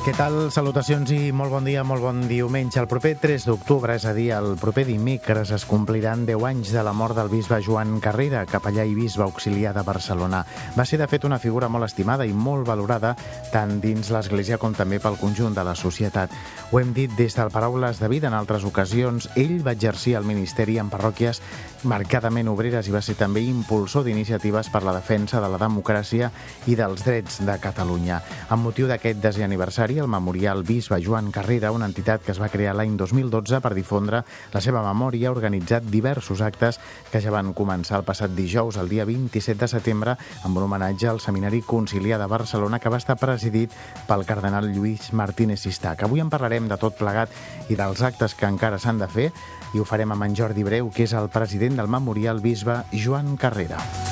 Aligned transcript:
Què 0.00 0.14
tal? 0.16 0.46
Salutacions 0.48 1.10
i 1.12 1.28
molt 1.36 1.52
bon 1.52 1.66
dia, 1.68 1.82
molt 1.84 2.00
bon 2.00 2.22
diumenge. 2.24 2.78
El 2.80 2.86
proper 2.88 3.10
3 3.20 3.44
d'octubre, 3.44 3.92
és 3.98 4.06
a 4.08 4.14
dir, 4.16 4.30
el 4.32 4.54
proper 4.56 4.86
dimecres, 4.88 5.50
es 5.52 5.66
compliran 5.68 6.22
10 6.24 6.46
anys 6.48 6.70
de 6.72 6.80
la 6.86 6.94
mort 6.96 7.18
del 7.18 7.28
bisbe 7.28 7.58
Joan 7.60 7.98
Carrera, 8.00 8.46
capellà 8.48 8.86
i 8.88 8.94
bisbe 8.96 9.26
auxiliar 9.26 9.74
de 9.76 9.84
Barcelona. 9.84 10.40
Va 10.72 10.86
ser, 10.88 10.96
de 11.02 11.08
fet, 11.10 11.26
una 11.28 11.38
figura 11.38 11.68
molt 11.68 11.84
estimada 11.84 12.24
i 12.24 12.32
molt 12.32 12.64
valorada 12.64 13.12
tant 13.52 13.76
dins 13.82 14.08
l'Església 14.08 14.56
com 14.56 14.72
també 14.72 15.02
pel 15.04 15.20
conjunt 15.20 15.52
de 15.52 15.66
la 15.68 15.76
societat. 15.76 16.32
Ho 16.72 16.80
hem 16.80 16.94
dit 16.96 17.12
des 17.20 17.36
del 17.36 17.52
Paraules 17.52 18.00
de 18.00 18.08
Vida 18.08 18.32
en 18.32 18.38
altres 18.40 18.64
ocasions. 18.64 19.28
Ell 19.36 19.60
va 19.60 19.76
exercir 19.76 20.16
el 20.16 20.24
ministeri 20.24 20.78
en 20.80 20.88
parròquies 20.88 21.42
marcadament 21.84 22.48
obreres 22.48 22.88
i 22.88 22.92
va 22.92 23.00
ser 23.04 23.16
també 23.16 23.40
impulsor 23.44 24.04
d'iniciatives 24.04 24.68
per 24.72 24.82
la 24.84 24.96
defensa 24.96 25.40
de 25.40 25.48
la 25.48 25.60
democràcia 25.60 26.30
i 26.68 26.76
dels 26.76 27.04
drets 27.04 27.40
de 27.44 27.56
Catalunya. 27.60 28.20
Amb 28.48 28.64
motiu 28.64 28.88
d'aquest 28.88 29.20
desè 29.20 29.44
aniversari, 29.44 29.89
el 29.98 30.08
Memorial 30.08 30.62
Bisbe 30.62 31.00
Joan 31.02 31.30
Carrera, 31.32 31.72
una 31.72 31.86
entitat 31.88 32.22
que 32.22 32.30
es 32.34 32.38
va 32.40 32.50
crear 32.52 32.74
l'any 32.76 32.98
2012 33.00 33.58
per 33.64 33.72
difondre 33.74 34.20
la 34.52 34.60
seva 34.60 34.82
memòria, 34.84 35.30
ha 35.30 35.32
organitzat 35.34 35.86
diversos 35.88 36.42
actes 36.44 36.78
que 37.10 37.22
ja 37.24 37.32
van 37.34 37.54
començar 37.56 37.98
el 37.98 38.04
passat 38.04 38.34
dijous, 38.36 38.76
el 38.76 38.92
dia 38.92 39.06
27 39.08 39.58
de 39.64 39.70
setembre, 39.72 40.16
amb 40.44 40.60
un 40.60 40.66
homenatge 40.68 41.08
al 41.08 41.22
Seminari 41.24 41.62
Conciliar 41.66 42.20
de 42.20 42.28
Barcelona 42.30 42.78
que 42.78 42.92
va 42.92 43.00
estar 43.00 43.16
presidit 43.16 43.74
pel 44.06 44.26
cardenal 44.28 44.68
Lluís 44.68 45.12
Martínez 45.12 45.64
Sistac. 45.64 46.04
Avui 46.04 46.20
en 46.20 46.30
parlarem 46.30 46.68
de 46.68 46.78
tot 46.78 47.00
plegat 47.00 47.32
i 47.72 47.80
dels 47.80 48.04
actes 48.04 48.36
que 48.36 48.50
encara 48.52 48.78
s'han 48.78 49.00
de 49.00 49.08
fer 49.08 49.30
i 49.74 49.80
ho 49.80 49.88
farem 49.88 50.12
amb 50.12 50.28
en 50.28 50.36
Jordi 50.36 50.66
Breu, 50.66 50.92
que 50.92 51.08
és 51.08 51.16
el 51.16 51.32
president 51.32 51.80
del 51.80 51.88
Memorial 51.88 52.44
Bisbe 52.44 52.82
Joan 52.92 53.36
Carrera. 53.40 54.09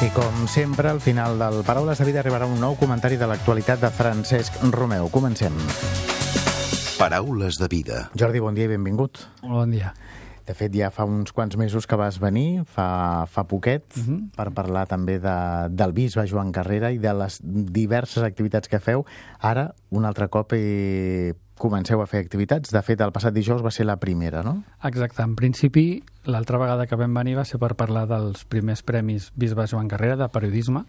I 0.00 0.08
com 0.16 0.46
sempre, 0.48 0.88
al 0.88 0.98
final 1.04 1.34
del 1.36 1.58
Paraules 1.60 1.98
de 2.00 2.06
Vida 2.08 2.22
arribarà 2.22 2.46
un 2.48 2.56
nou 2.56 2.72
comentari 2.80 3.18
de 3.20 3.26
l'actualitat 3.28 3.82
de 3.82 3.90
Francesc 3.92 4.54
Romeu. 4.72 5.10
Comencem. 5.12 5.52
Paraules 6.96 7.58
de 7.60 7.68
vida. 7.68 7.98
Jordi, 8.16 8.40
bon 8.40 8.56
dia 8.56 8.64
i 8.64 8.70
benvingut. 8.72 9.20
Molt 9.42 9.58
bon 9.58 9.74
dia. 9.76 9.92
De 10.50 10.54
fet, 10.58 10.72
ja 10.74 10.88
fa 10.90 11.04
uns 11.06 11.30
quants 11.36 11.54
mesos 11.60 11.86
que 11.86 11.94
vas 12.00 12.16
venir, 12.18 12.64
fa, 12.66 13.24
fa 13.30 13.44
poquet, 13.46 13.84
uh 13.96 14.00
Mhm. 14.00 14.16
-huh. 14.16 14.30
per 14.36 14.50
parlar 14.52 14.86
també 14.88 15.20
de, 15.20 15.68
del 15.70 15.92
bisbe 15.92 16.26
Joan 16.26 16.50
Carrera 16.50 16.90
i 16.90 16.98
de 16.98 17.12
les 17.14 17.38
diverses 17.44 18.24
activitats 18.24 18.68
que 18.68 18.80
feu. 18.80 19.04
Ara, 19.38 19.74
un 19.90 20.04
altre 20.04 20.26
cop, 20.28 20.52
eh, 20.54 21.34
comenceu 21.56 22.00
a 22.00 22.06
fer 22.06 22.20
activitats. 22.24 22.70
De 22.72 22.82
fet, 22.82 23.00
el 23.00 23.12
passat 23.12 23.32
dijous 23.34 23.62
va 23.62 23.70
ser 23.70 23.84
la 23.86 23.98
primera, 23.98 24.42
no? 24.42 24.64
Exacte. 24.82 25.22
En 25.22 25.36
principi, 25.36 26.02
l'altra 26.24 26.58
vegada 26.58 26.86
que 26.86 26.96
vam 26.96 27.14
venir 27.14 27.36
va 27.36 27.44
ser 27.44 27.58
per 27.60 27.74
parlar 27.76 28.06
dels 28.08 28.44
primers 28.46 28.82
premis 28.82 29.30
Bisbe 29.36 29.66
Joan 29.68 29.86
Carrera 29.86 30.16
de 30.16 30.28
periodisme 30.28 30.84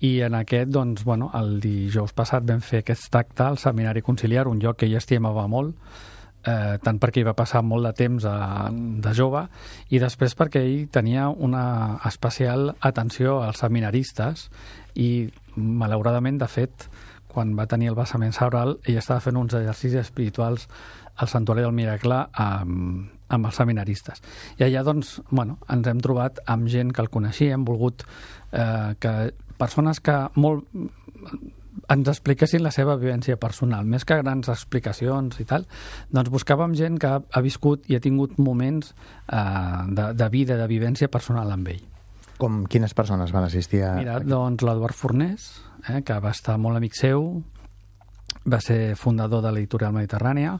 i 0.00 0.20
en 0.22 0.34
aquest, 0.34 0.70
doncs, 0.70 1.04
bueno, 1.04 1.30
el 1.34 1.60
dijous 1.60 2.12
passat 2.14 2.42
vam 2.48 2.60
fer 2.60 2.80
aquest 2.80 3.14
acte 3.14 3.42
al 3.42 3.58
Seminari 3.58 4.00
Conciliar, 4.02 4.48
un 4.48 4.58
lloc 4.60 4.76
que 4.78 4.86
ell 4.86 4.96
estimava 4.96 5.46
molt, 5.46 5.74
eh, 6.46 6.78
tant 6.84 7.00
perquè 7.00 7.22
hi 7.22 7.26
va 7.26 7.36
passar 7.38 7.62
molt 7.66 7.88
de 7.88 7.92
temps 7.98 8.26
a, 8.28 8.68
de 8.70 9.12
jove 9.16 9.44
i 9.90 10.00
després 10.02 10.36
perquè 10.38 10.62
ell 10.62 10.86
tenia 10.94 11.28
una 11.28 11.98
especial 12.08 12.72
atenció 12.80 13.40
als 13.42 13.62
seminaristes 13.64 14.48
i 14.98 15.28
malauradament, 15.58 16.38
de 16.38 16.48
fet, 16.50 16.88
quan 17.28 17.54
va 17.58 17.68
tenir 17.70 17.90
el 17.92 17.98
vessament 17.98 18.34
cerebral, 18.34 18.78
ell 18.86 18.98
estava 18.98 19.22
fent 19.22 19.38
uns 19.38 19.54
exercicis 19.58 20.00
espirituals 20.06 20.66
al 21.18 21.30
Santuari 21.30 21.64
del 21.66 21.74
Miracle 21.74 22.20
amb, 22.32 23.10
amb 23.28 23.48
els 23.50 23.58
seminaristes. 23.58 24.22
I 24.58 24.68
allà, 24.68 24.84
doncs, 24.86 25.18
bueno, 25.30 25.58
ens 25.70 25.90
hem 25.90 26.02
trobat 26.02 26.40
amb 26.46 26.70
gent 26.70 26.94
que 26.94 27.02
el 27.04 27.10
coneixia, 27.14 27.58
hem 27.58 27.66
volgut 27.66 28.06
eh, 28.52 28.94
que 29.02 29.14
persones 29.58 30.00
que 30.00 30.16
molt 30.38 30.66
ens 31.88 32.08
expliquessin 32.12 32.62
la 32.62 32.72
seva 32.74 32.96
vivència 33.00 33.38
personal, 33.40 33.86
més 33.88 34.04
que 34.08 34.18
grans 34.20 34.50
explicacions 34.52 35.40
i 35.40 35.46
tal, 35.48 35.64
doncs 36.12 36.32
buscàvem 36.32 36.74
gent 36.78 36.98
que 37.00 37.14
ha 37.18 37.44
viscut 37.44 37.88
i 37.88 37.96
ha 37.96 38.02
tingut 38.04 38.36
moments 38.38 38.92
eh, 38.92 39.38
de, 39.88 40.10
de 40.18 40.28
vida, 40.34 40.58
de 40.60 40.68
vivència 40.68 41.08
personal 41.08 41.52
amb 41.54 41.72
ell. 41.72 41.84
Com 42.38 42.62
quines 42.70 42.94
persones 42.94 43.32
van 43.34 43.48
assistir 43.48 43.82
a... 43.82 43.94
Mira, 43.98 44.20
doncs 44.20 44.62
l'Eduard 44.66 44.94
Fornés, 44.94 45.48
eh, 45.88 46.02
que 46.06 46.20
va 46.22 46.34
estar 46.36 46.58
molt 46.60 46.78
amic 46.78 46.94
seu, 46.98 47.32
va 48.48 48.60
ser 48.62 48.94
fundador 48.96 49.42
de 49.42 49.52
l'editorial 49.54 49.96
Mediterrània, 49.96 50.58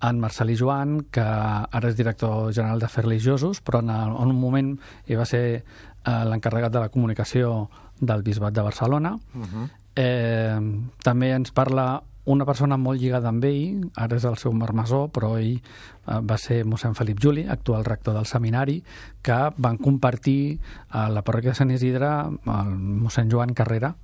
en 0.00 0.20
Marcelí 0.20 0.54
Joan, 0.56 1.00
que 1.12 1.24
ara 1.24 1.90
és 1.90 1.96
director 1.96 2.48
general 2.56 2.80
d'Afers 2.80 3.04
Religiosos, 3.04 3.60
però 3.60 3.82
en, 3.84 3.90
el, 3.92 4.14
en 4.16 4.32
un 4.32 4.38
moment 4.40 4.72
hi 5.08 5.18
va 5.18 5.26
ser 5.28 5.44
eh, 5.60 6.24
l'encarregat 6.28 6.72
de 6.72 6.84
la 6.86 6.92
comunicació 6.92 7.68
del 8.00 8.24
Bisbat 8.24 8.54
de 8.56 8.64
Barcelona. 8.64 9.12
Uh 9.34 9.44
-huh. 9.44 9.68
Eh, 10.00 10.56
també 11.04 11.34
ens 11.36 11.52
parla 11.52 12.00
una 12.30 12.44
persona 12.44 12.76
molt 12.76 13.00
lligada 13.00 13.30
amb 13.30 13.44
ell, 13.48 13.86
ara 13.98 14.18
és 14.20 14.24
el 14.28 14.36
seu 14.38 14.52
marmesó, 14.54 15.06
però 15.12 15.32
ell 15.40 15.56
eh, 15.56 16.18
va 16.20 16.36
ser 16.38 16.62
mossèn 16.68 16.94
Felip 16.98 17.20
Juli, 17.22 17.46
actual 17.48 17.86
rector 17.86 18.14
del 18.16 18.28
seminari, 18.28 18.80
que 19.22 19.38
van 19.56 19.78
compartir 19.80 20.58
a 20.90 21.08
la 21.10 21.24
parròquia 21.26 21.54
de 21.54 21.60
Sant 21.60 21.72
Isidre 21.74 22.10
el 22.30 22.74
mossèn 22.76 23.32
Joan 23.32 23.54
Carrera, 23.56 23.94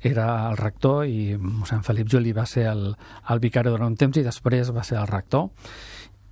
era 0.00 0.26
el 0.50 0.58
rector 0.60 1.06
i 1.08 1.36
mossèn 1.40 1.84
Felip 1.86 2.08
Juli 2.12 2.34
va 2.36 2.46
ser 2.46 2.66
el, 2.70 2.88
el 3.32 3.44
vicari 3.44 3.72
durant 3.72 3.92
un 3.92 4.00
temps 4.00 4.16
i 4.16 4.24
després 4.26 4.74
va 4.74 4.84
ser 4.84 4.98
el 5.00 5.08
rector 5.08 5.48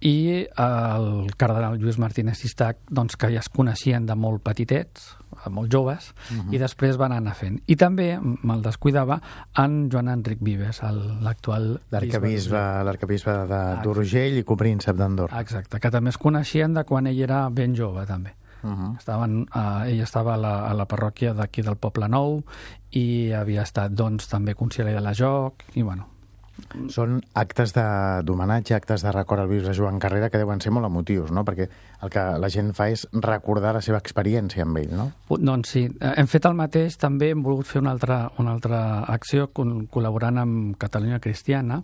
i 0.04 0.44
el 0.60 1.32
cardenal 1.40 1.78
Lluís 1.80 1.96
Martínez 1.98 2.36
Sistac 2.36 2.82
doncs, 2.92 3.16
que 3.16 3.30
ja 3.32 3.40
es 3.40 3.48
coneixien 3.48 4.04
de 4.04 4.16
molt 4.18 4.42
petitets, 4.44 5.14
molt 5.50 5.72
joves, 5.72 6.12
uh 6.30 6.36
-huh. 6.36 6.54
i 6.54 6.58
després 6.58 6.96
van 6.96 7.12
anar 7.12 7.34
fent. 7.34 7.62
I 7.66 7.76
també, 7.76 8.18
me'l 8.20 8.62
descuidava, 8.62 9.20
en 9.56 9.90
Joan 9.90 10.08
Enric 10.08 10.38
Vives, 10.40 10.82
l'actual... 11.20 11.80
L'arcabisbe 12.84 13.32
d'Urgell 13.82 14.38
i 14.38 14.44
copríncep 14.44 14.96
d'Andorra. 14.96 15.40
Exacte, 15.40 15.80
que 15.80 15.90
també 15.90 16.10
es 16.10 16.18
coneixien 16.18 16.74
de 16.74 16.84
quan 16.84 17.06
ell 17.06 17.20
era 17.20 17.48
ben 17.50 17.74
jove, 17.74 18.06
també. 18.06 18.34
Uh 18.62 18.70
-huh. 18.70 18.98
Estaven, 18.98 19.46
eh, 19.54 19.90
ell 19.90 20.00
estava 20.00 20.34
a 20.34 20.36
la, 20.36 20.68
a 20.68 20.74
la 20.74 20.86
parròquia 20.86 21.34
d'aquí 21.34 21.62
del 21.62 21.76
Poble 21.76 22.08
Nou 22.08 22.44
i 22.90 23.32
havia 23.32 23.62
estat, 23.62 23.92
doncs, 23.92 24.28
també 24.28 24.54
conseller 24.54 24.94
de 24.94 25.00
la 25.00 25.12
Joc, 25.12 25.54
i, 25.74 25.82
bueno, 25.82 26.13
són 26.90 27.18
actes 27.34 27.72
d'homenatge, 27.74 28.74
actes 28.76 29.02
de 29.02 29.12
record 29.14 29.42
al 29.42 29.50
bisbe 29.50 29.74
Joan 29.74 29.98
Carrera 30.02 30.28
que 30.30 30.38
deuen 30.38 30.60
ser 30.62 30.70
molt 30.74 30.86
emotius, 30.86 31.32
no? 31.34 31.44
Perquè 31.46 31.66
el 32.04 32.12
que 32.12 32.24
la 32.38 32.50
gent 32.52 32.72
fa 32.76 32.88
és 32.92 33.04
recordar 33.12 33.74
la 33.74 33.82
seva 33.84 33.98
experiència 34.02 34.62
amb 34.66 34.78
ell, 34.78 34.92
no? 34.94 35.08
Doncs 35.30 35.74
sí, 35.74 35.84
hem 36.14 36.28
fet 36.30 36.46
el 36.46 36.56
mateix, 36.58 36.98
també 37.00 37.32
hem 37.32 37.42
volgut 37.44 37.70
fer 37.70 37.82
una 37.82 37.94
altra, 37.94 38.18
una 38.42 38.54
altra 38.54 38.82
acció 39.10 39.48
col·laborant 39.54 40.42
amb 40.42 40.76
Catalunya 40.80 41.22
Cristiana 41.24 41.82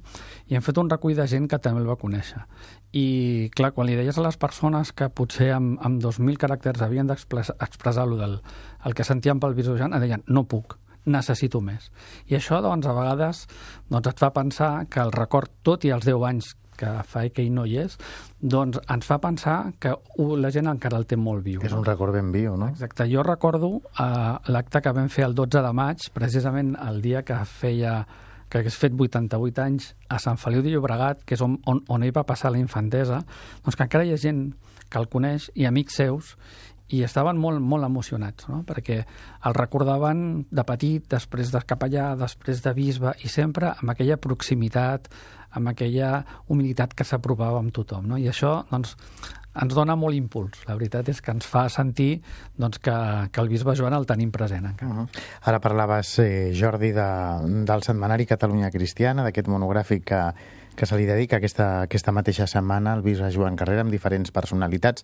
i 0.49 0.59
hem 0.59 0.67
fet 0.67 0.79
un 0.79 0.91
recull 0.91 1.19
de 1.19 1.27
gent 1.31 1.49
que 1.51 1.59
també 1.63 1.83
el 1.83 1.91
va 1.91 1.99
conèixer. 2.01 2.45
I, 2.91 3.51
clar, 3.55 3.71
quan 3.75 3.87
li 3.87 3.95
deies 3.99 4.19
a 4.19 4.27
les 4.27 4.39
persones 4.39 4.91
que 4.95 5.11
potser 5.15 5.53
amb, 5.55 5.79
amb 5.87 6.03
2.000 6.03 6.39
caràcters 6.43 6.83
havien 6.83 7.11
d'expressar 7.11 8.07
el, 8.07 8.17
del, 8.19 8.39
el 8.87 8.99
que 8.99 9.07
sentien 9.07 9.43
pel 9.43 9.55
bisbe 9.59 9.79
Joan, 9.79 9.95
deien, 10.03 10.27
no 10.27 10.47
puc, 10.51 10.75
necessito 11.07 11.61
més. 11.65 11.91
I 12.29 12.37
això, 12.39 12.61
doncs, 12.65 12.87
a 12.87 12.97
vegades 12.97 13.47
doncs, 13.89 14.09
et 14.11 14.19
fa 14.21 14.33
pensar 14.37 14.73
que 14.91 15.01
el 15.03 15.13
record, 15.13 15.53
tot 15.63 15.85
i 15.85 15.95
els 15.95 16.07
10 16.09 16.27
anys 16.29 16.55
que 16.81 16.91
fa 17.05 17.27
que 17.29 17.45
ell 17.45 17.53
no 17.53 17.67
hi 17.69 17.77
és, 17.83 17.99
doncs 18.41 18.81
ens 18.89 19.05
fa 19.05 19.19
pensar 19.21 19.59
que 19.83 19.93
uh, 19.93 20.31
la 20.41 20.53
gent 20.55 20.71
encara 20.71 20.97
el 21.01 21.05
té 21.09 21.19
molt 21.21 21.45
viu. 21.45 21.61
És 21.67 21.77
un 21.77 21.85
record 21.85 22.17
ben 22.17 22.33
viu, 22.33 22.57
no? 22.57 22.71
Exacte. 22.73 23.05
Jo 23.11 23.25
recordo 23.27 23.75
uh, 23.77 24.41
l'acte 24.49 24.81
que 24.81 24.95
vam 24.97 25.13
fer 25.13 25.27
el 25.29 25.37
12 25.37 25.61
de 25.67 25.75
maig, 25.77 26.09
precisament 26.17 26.73
el 26.89 27.03
dia 27.05 27.25
que 27.27 27.37
feia 27.45 28.01
que 28.51 28.59
hagués 28.59 28.75
fet 28.75 28.97
88 28.99 29.63
anys 29.63 29.93
a 30.11 30.19
Sant 30.19 30.41
Feliu 30.41 30.65
de 30.65 30.73
Llobregat, 30.73 31.21
que 31.23 31.37
és 31.37 31.45
on, 31.45 31.55
on, 31.71 31.85
on 31.87 32.03
ell 32.03 32.17
va 32.17 32.27
passar 32.27 32.51
la 32.51 32.59
infantesa, 32.59 33.21
doncs 33.63 33.79
que 33.79 33.87
encara 33.87 34.09
hi 34.09 34.17
ha 34.17 34.19
gent 34.19 34.49
que 34.91 34.99
el 34.99 35.07
coneix 35.07 35.47
i 35.55 35.69
amics 35.69 36.01
seus 36.01 36.35
i 36.91 37.03
estaven 37.07 37.39
molt, 37.39 37.63
molt 37.63 37.87
emocionats, 37.87 38.49
no? 38.51 38.63
perquè 38.67 39.01
el 39.47 39.57
recordaven 39.57 40.47
de 40.51 40.65
petit, 40.67 41.05
després 41.11 41.53
de 41.55 41.63
capellà, 41.67 42.13
després 42.19 42.63
de 42.65 42.73
bisbe, 42.77 43.15
i 43.23 43.31
sempre 43.31 43.75
amb 43.77 43.95
aquella 43.95 44.19
proximitat, 44.21 45.11
amb 45.57 45.73
aquella 45.73 46.21
humilitat 46.49 46.95
que 46.95 47.07
s'aprovava 47.07 47.59
amb 47.63 47.75
tothom. 47.75 48.09
No? 48.11 48.19
I 48.19 48.29
això, 48.31 48.61
doncs, 48.71 48.97
ens 49.61 49.75
dona 49.75 49.97
molt 49.99 50.15
impuls. 50.15 50.63
La 50.69 50.77
veritat 50.79 51.09
és 51.11 51.21
que 51.23 51.33
ens 51.35 51.47
fa 51.49 51.65
sentir 51.73 52.21
doncs, 52.59 52.79
que, 52.83 52.95
que 53.33 53.43
el 53.43 53.51
bisbe 53.51 53.75
Joan 53.79 53.97
el 53.97 54.07
tenim 54.07 54.31
present 54.31 54.67
encara. 54.67 54.91
Uh 54.91 54.99
-huh. 55.03 55.21
Ara 55.43 55.61
parlaves, 55.61 56.19
eh, 56.19 56.53
Jordi, 56.55 56.93
de, 56.93 57.11
del 57.67 57.83
setmanari 57.83 58.27
Catalunya 58.27 58.71
Cristiana, 58.71 59.25
d'aquest 59.25 59.49
monogràfic 59.49 60.05
que, 60.05 60.23
que 60.77 60.87
se 60.87 60.97
li 60.97 61.05
dedica 61.05 61.37
aquesta, 61.37 61.83
aquesta 61.83 62.13
mateixa 62.13 62.47
setmana 62.47 62.93
al 62.93 63.03
bisbe 63.03 63.31
Joan 63.31 63.57
Carrera 63.57 63.83
amb 63.83 63.91
diferents 63.91 64.31
personalitats 64.31 65.03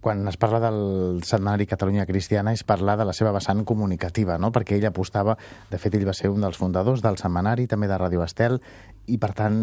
quan 0.00 0.26
es 0.28 0.36
parla 0.36 0.60
del 0.60 1.22
setmanari 1.24 1.66
Catalunya 1.66 2.06
Cristiana 2.06 2.52
es 2.52 2.64
parla 2.64 2.96
de 2.96 3.06
la 3.08 3.14
seva 3.16 3.32
vessant 3.32 3.64
comunicativa, 3.64 4.38
no? 4.38 4.52
perquè 4.52 4.76
ell 4.76 4.88
apostava, 4.88 5.36
de 5.70 5.80
fet 5.80 5.96
ell 5.96 6.06
va 6.08 6.16
ser 6.16 6.30
un 6.32 6.44
dels 6.44 6.58
fundadors 6.60 7.02
del 7.04 7.18
setmanari, 7.20 7.66
també 7.66 7.88
de 7.88 7.98
Radio 7.98 8.24
Estel, 8.24 8.60
i 9.08 9.18
per 9.18 9.32
tant 9.32 9.60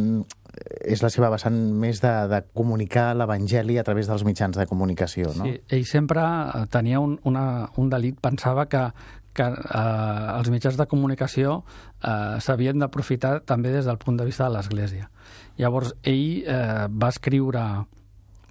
és 0.86 1.04
la 1.04 1.12
seva 1.14 1.30
vessant 1.34 1.58
més 1.78 2.02
de, 2.04 2.14
de 2.32 2.42
comunicar 2.58 3.12
l'Evangeli 3.18 3.78
a 3.78 3.86
través 3.86 4.10
dels 4.10 4.24
mitjans 4.26 4.58
de 4.58 4.66
comunicació. 4.70 5.34
No? 5.38 5.46
Sí, 5.46 5.60
ell 5.78 5.86
sempre 5.90 6.24
tenia 6.74 7.02
un, 7.04 7.20
una, 7.28 7.70
un 7.82 7.92
delit, 7.92 8.18
pensava 8.24 8.66
que, 8.72 8.88
que 9.36 9.50
eh, 9.52 10.38
els 10.38 10.50
mitjans 10.54 10.80
de 10.80 10.88
comunicació 10.90 11.60
eh, 12.02 12.40
s'havien 12.42 12.82
d'aprofitar 12.82 13.42
també 13.46 13.74
des 13.76 13.86
del 13.86 14.00
punt 14.02 14.18
de 14.18 14.28
vista 14.28 14.48
de 14.48 14.56
l'Església. 14.56 15.10
Llavors, 15.60 15.94
ell 16.04 16.42
eh, 16.42 16.88
va 16.92 17.12
escriure 17.14 17.66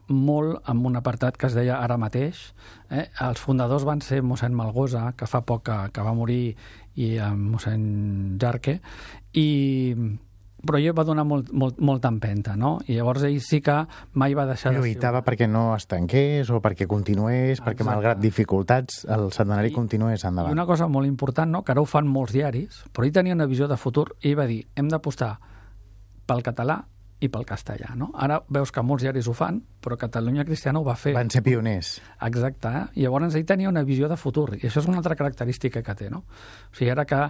molt 0.08 0.68
amb 0.70 0.86
un 0.86 0.96
apartat 1.00 1.38
que 1.40 1.48
es 1.48 1.56
deia 1.56 1.78
ara 1.80 1.96
mateix. 2.00 2.50
Eh? 2.90 3.06
Els 3.24 3.40
fundadors 3.40 3.86
van 3.88 4.02
ser 4.04 4.22
mossèn 4.22 4.54
Malgosa, 4.56 5.12
que 5.16 5.28
fa 5.30 5.44
poc 5.46 5.64
que, 5.70 5.78
que 5.94 6.04
va 6.04 6.14
morir, 6.16 6.56
i 7.00 7.16
eh, 7.16 7.32
mossèn 7.34 8.36
Jarque, 8.40 8.78
i 9.40 9.48
però 10.64 10.78
ell 10.80 10.94
va 10.96 11.04
donar 11.04 11.26
molt, 11.28 11.50
molt, 11.52 11.78
molta 11.84 12.08
empenta, 12.08 12.54
no? 12.56 12.78
I 12.88 12.96
llavors 12.96 13.26
ell 13.28 13.36
sí 13.44 13.60
que 13.64 13.74
mai 14.20 14.34
va 14.36 14.46
deixar 14.48 14.72
de... 14.72 14.80
Lluitava 14.80 15.20
perquè 15.26 15.48
no 15.50 15.66
es 15.74 15.84
tanqués 15.90 16.48
o 16.48 16.60
perquè 16.64 16.88
continués, 16.90 17.58
Exacte. 17.58 17.66
perquè 17.70 17.88
malgrat 17.88 18.22
dificultats 18.22 19.02
el 19.12 19.28
setmanari 19.36 19.72
I, 19.72 19.76
continués 19.76 20.24
endavant. 20.24 20.54
I 20.54 20.56
una 20.56 20.66
cosa 20.68 20.88
molt 20.88 21.08
important, 21.10 21.52
no?, 21.52 21.62
que 21.64 21.74
ara 21.74 21.84
ho 21.84 21.88
fan 21.88 22.08
molts 22.08 22.32
diaris, 22.32 22.80
però 22.92 23.06
ell 23.06 23.12
tenia 23.12 23.36
una 23.36 23.48
visió 23.50 23.68
de 23.68 23.78
futur 23.80 24.08
i 24.24 24.34
va 24.38 24.48
dir 24.48 24.62
hem 24.74 24.88
d'apostar 24.88 25.34
pel 26.24 26.40
català 26.46 26.80
i 27.24 27.30
pel 27.32 27.46
castellà. 27.48 27.94
No? 27.98 28.10
Ara 28.20 28.40
veus 28.52 28.72
que 28.74 28.84
molts 28.84 29.04
diaris 29.06 29.28
ho 29.30 29.34
fan, 29.36 29.60
però 29.80 29.96
Catalunya 30.00 30.44
Cristiana 30.44 30.80
ho 30.80 30.86
va 30.86 30.96
fer. 31.00 31.14
Van 31.16 31.32
ser 31.32 31.42
pioners. 31.46 31.96
Exacte. 32.28 32.70
Eh? 32.70 32.84
Llavors 33.04 33.34
ell 33.34 33.46
tenia 33.48 33.72
una 33.72 33.84
visió 33.86 34.10
de 34.10 34.18
futur, 34.20 34.50
i 34.58 34.64
això 34.68 34.82
és 34.82 34.88
una 34.90 35.00
altra 35.00 35.16
característica 35.18 35.82
que 35.82 35.98
té. 35.98 36.10
No? 36.12 36.24
O 36.70 36.76
sigui, 36.76 36.92
ara 36.92 37.06
que, 37.08 37.20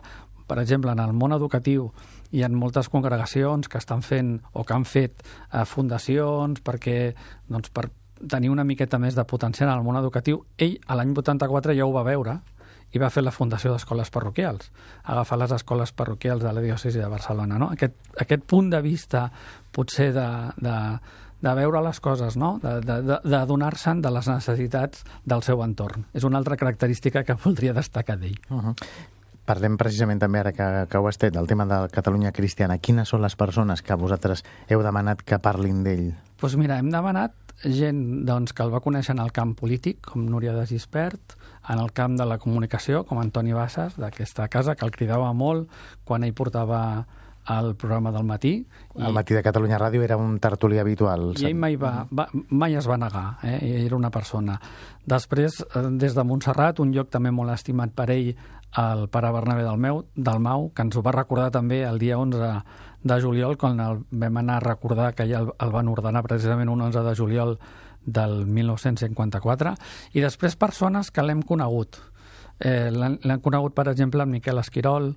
per 0.48 0.60
exemple, 0.62 0.92
en 0.92 1.02
el 1.04 1.14
món 1.16 1.36
educatiu 1.36 1.90
hi 2.34 2.42
ha 2.42 2.50
moltes 2.50 2.90
congregacions 2.90 3.70
que 3.70 3.78
estan 3.78 4.02
fent 4.02 4.38
o 4.52 4.64
que 4.64 4.74
han 4.74 4.86
fet 4.88 5.22
eh, 5.22 5.64
fundacions 5.68 6.64
perquè, 6.64 7.14
doncs, 7.48 7.70
per 7.70 7.88
tenir 8.30 8.50
una 8.50 8.64
miqueta 8.64 8.98
més 8.98 9.14
de 9.14 9.24
potencial 9.28 9.68
en 9.70 9.78
el 9.78 9.84
món 9.86 9.98
educatiu, 10.00 10.44
ell 10.58 10.78
a 10.86 10.96
l'any 10.98 11.12
84 11.14 11.74
ja 11.76 11.86
ho 11.86 11.92
va 11.94 12.04
veure, 12.06 12.38
i 12.94 13.02
va 13.02 13.10
fer 13.10 13.24
la 13.24 13.34
Fundació 13.34 13.72
d'Escoles 13.74 14.12
Parroquials, 14.14 14.70
agafar 15.02 15.38
les 15.42 15.52
escoles 15.56 15.92
parroquials 15.92 16.44
de 16.44 16.52
la 16.54 16.62
diòcesi 16.62 17.02
de 17.02 17.10
Barcelona. 17.10 17.58
No? 17.58 17.72
Aquest, 17.74 17.96
aquest 18.22 18.46
punt 18.46 18.70
de 18.70 18.80
vista, 18.84 19.26
potser 19.74 20.12
de, 20.14 20.28
de, 20.62 20.76
de 21.42 21.54
veure 21.58 21.82
les 21.84 22.00
coses, 22.00 22.38
no? 22.40 22.54
de, 22.62 22.78
de, 22.84 23.00
de, 23.02 23.18
de 23.24 23.42
donar-se'n 23.50 24.04
de 24.04 24.14
les 24.14 24.30
necessitats 24.30 25.02
del 25.26 25.42
seu 25.46 25.64
entorn. 25.66 26.06
És 26.14 26.24
una 26.24 26.38
altra 26.38 26.56
característica 26.60 27.24
que 27.26 27.36
voldria 27.44 27.74
destacar 27.74 28.18
d'ell. 28.20 28.38
Uh 28.48 28.62
-huh. 28.62 28.76
Parlem 29.44 29.76
precisament 29.76 30.20
també, 30.22 30.38
ara 30.40 30.52
que, 30.52 30.86
que 30.88 30.98
ho 30.98 31.06
has 31.08 31.18
fet, 31.18 31.34
del 31.34 31.46
tema 31.46 31.66
de 31.66 31.88
Catalunya 31.92 32.32
Cristiana. 32.32 32.78
Quines 32.78 33.08
són 33.08 33.20
les 33.20 33.36
persones 33.36 33.82
que 33.82 33.94
vosaltres 33.94 34.42
heu 34.68 34.82
demanat 34.82 35.20
que 35.22 35.38
parlin 35.38 35.82
d'ell? 35.84 36.06
Doncs 36.12 36.40
pues 36.40 36.56
mira, 36.56 36.78
hem 36.78 36.90
demanat 36.90 37.32
gent 37.62 38.24
doncs, 38.26 38.52
que 38.52 38.64
el 38.64 38.72
va 38.74 38.82
conèixer 38.84 39.14
en 39.14 39.22
el 39.22 39.32
camp 39.32 39.54
polític, 39.58 40.00
com 40.04 40.24
Núria 40.26 40.54
de 40.56 40.66
Gispert, 40.66 41.36
en 41.68 41.80
el 41.80 41.92
camp 41.92 42.16
de 42.18 42.26
la 42.28 42.38
comunicació, 42.38 43.04
com 43.08 43.20
Antoni 43.20 43.54
Bassas, 43.56 43.98
d'aquesta 44.00 44.48
casa, 44.48 44.74
que 44.74 44.84
el 44.84 44.92
cridava 44.92 45.32
molt 45.32 45.70
quan 46.04 46.24
ell 46.24 46.34
portava 46.36 46.80
el 47.48 47.74
programa 47.76 48.10
del 48.12 48.24
matí. 48.24 48.66
El 48.96 49.12
matí 49.12 49.34
de 49.36 49.42
Catalunya 49.44 49.78
Ràdio 49.78 50.02
era 50.02 50.16
un 50.16 50.38
tertulí 50.40 50.78
habitual. 50.80 51.34
I 51.36 51.50
ell 51.50 51.58
mai, 51.58 51.76
va, 51.76 52.06
va, 52.08 52.28
mai 52.48 52.76
es 52.78 52.88
va 52.88 52.96
negar, 53.00 53.26
eh? 53.44 53.58
era 53.84 53.96
una 53.96 54.10
persona. 54.10 54.56
Després, 55.04 55.60
eh, 55.60 55.84
des 56.00 56.16
de 56.16 56.24
Montserrat, 56.24 56.80
un 56.80 56.94
lloc 56.96 57.12
també 57.12 57.32
molt 57.32 57.52
estimat 57.52 57.92
per 57.92 58.08
ell, 58.16 58.32
el 58.80 59.04
pare 59.12 59.30
Bernabé 59.30 59.62
del, 59.62 59.78
meu, 59.78 60.04
del 60.16 60.40
Mau, 60.42 60.70
que 60.74 60.82
ens 60.82 60.96
ho 60.96 61.02
va 61.04 61.12
recordar 61.14 61.52
també 61.54 61.84
el 61.86 62.00
dia 62.00 62.18
11 62.18 62.40
de 63.04 63.20
juliol, 63.20 63.58
quan 63.60 63.78
el 63.84 64.02
vam 64.10 64.40
anar 64.40 64.58
a 64.58 64.64
recordar 64.64 65.12
que 65.14 65.28
ja 65.28 65.44
el, 65.44 65.52
el 65.60 65.72
van 65.74 65.92
ordenar 65.92 66.24
precisament 66.24 66.72
un 66.72 66.80
11 66.88 67.04
de 67.04 67.14
juliol 67.14 67.58
del 68.04 68.44
1954, 68.46 69.76
i 70.16 70.24
després 70.24 70.56
persones 70.56 71.12
que 71.12 71.24
l'hem 71.24 71.44
conegut. 71.44 72.00
Eh, 72.60 72.90
L'han 72.94 73.40
conegut, 73.42 73.74
per 73.74 73.88
exemple, 73.90 74.22
en 74.22 74.30
Miquel 74.30 74.60
Esquirol, 74.60 75.10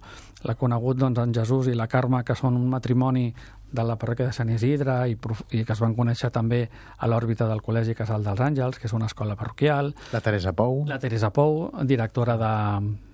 l'ha 0.44 0.56
conegut 0.58 0.98
doncs, 0.98 1.22
en 1.22 1.36
Jesús 1.36 1.70
i 1.70 1.76
la 1.78 1.88
Carme, 1.88 2.24
que 2.26 2.36
són 2.36 2.58
un 2.58 2.66
matrimoni 2.70 3.30
de 3.72 3.84
la 3.84 3.98
parròquia 4.00 4.30
de 4.30 4.36
Sant 4.36 4.50
Isidre 4.50 4.96
i, 5.12 5.18
i 5.52 5.64
que 5.64 5.76
es 5.76 5.82
van 5.84 5.94
conèixer 5.96 6.32
també 6.34 6.64
a 6.98 7.08
l'òrbita 7.08 7.48
del 7.50 7.62
Col·legi 7.62 7.96
Casal 7.96 8.24
dels 8.26 8.42
Àngels, 8.42 8.80
que 8.80 8.88
és 8.90 8.96
una 8.96 9.12
escola 9.12 9.36
parroquial. 9.36 9.94
La 10.16 10.24
Teresa 10.24 10.56
Pou. 10.56 10.86
La 10.90 11.00
Teresa 11.04 11.30
Pou, 11.36 11.68
directora 11.86 12.38
de, 12.42 12.54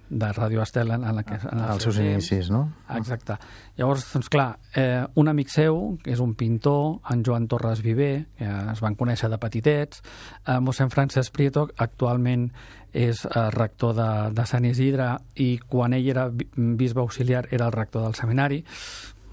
de 0.10 0.30
Ràdio 0.36 0.62
Estel 0.62 0.92
en, 0.92 1.04
en, 1.04 1.16
la 1.16 1.24
que, 1.26 1.40
en 1.50 1.64
els 1.64 1.84
seus 1.84 1.98
inicis, 2.02 2.50
no? 2.54 2.64
Exacte. 2.98 3.38
Llavors, 3.80 4.06
doncs 4.14 4.30
clar, 4.30 4.50
eh, 4.78 5.02
un 5.20 5.32
amic 5.32 5.50
seu, 5.54 5.80
que 6.04 6.14
és 6.14 6.22
un 6.24 6.36
pintor, 6.38 7.00
en 7.14 7.24
Joan 7.26 7.48
Torres 7.50 7.82
Viver, 7.86 8.26
que 8.38 8.52
es 8.74 8.84
van 8.84 8.98
conèixer 9.00 9.32
de 9.32 9.40
petitets, 9.42 10.04
eh, 10.46 10.60
mossèn 10.62 10.94
Francesc 10.94 11.34
Prieto, 11.34 11.68
actualment 11.78 12.50
és 12.94 13.24
eh, 13.26 13.48
rector 13.56 13.96
de, 13.98 14.12
de 14.38 14.46
Sant 14.46 14.70
Isidre 14.70 15.10
i 15.42 15.56
quan 15.58 15.98
ell 15.98 16.12
era 16.14 16.28
bisbe 16.30 17.02
auxiliar 17.02 17.48
era 17.50 17.66
el 17.66 17.74
rector 17.74 18.06
del 18.06 18.14
seminari 18.14 18.62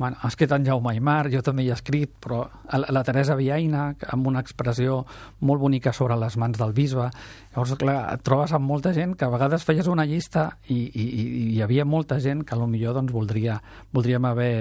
bueno, 0.00 0.17
ha 0.23 0.29
escrit 0.29 0.50
en 0.56 0.64
Jaume 0.64 0.94
Aymar, 0.94 1.29
jo 1.29 1.43
també 1.44 1.67
hi 1.67 1.69
he 1.69 1.75
escrit, 1.76 2.14
però 2.25 2.47
la 2.73 3.02
Teresa 3.05 3.35
Viaina, 3.37 3.91
amb 4.08 4.31
una 4.31 4.41
expressió 4.41 5.02
molt 5.44 5.61
bonica 5.61 5.93
sobre 5.93 6.17
les 6.17 6.38
mans 6.41 6.56
del 6.56 6.73
bisbe. 6.73 7.11
Llavors, 7.50 7.75
clar, 7.82 7.99
et 8.14 8.23
trobes 8.25 8.55
amb 8.56 8.64
molta 8.64 8.94
gent 8.97 9.12
que 9.12 9.29
a 9.29 9.35
vegades 9.35 9.67
feies 9.69 9.91
una 9.93 10.06
llista 10.08 10.47
i, 10.73 10.79
i, 10.88 11.05
i 11.05 11.26
hi 11.50 11.61
havia 11.61 11.85
molta 11.85 12.17
gent 12.17 12.47
que 12.49 12.56
potser 12.56 12.94
doncs, 12.97 13.12
voldria, 13.12 13.58
voldríem 13.93 14.25
haver 14.25 14.55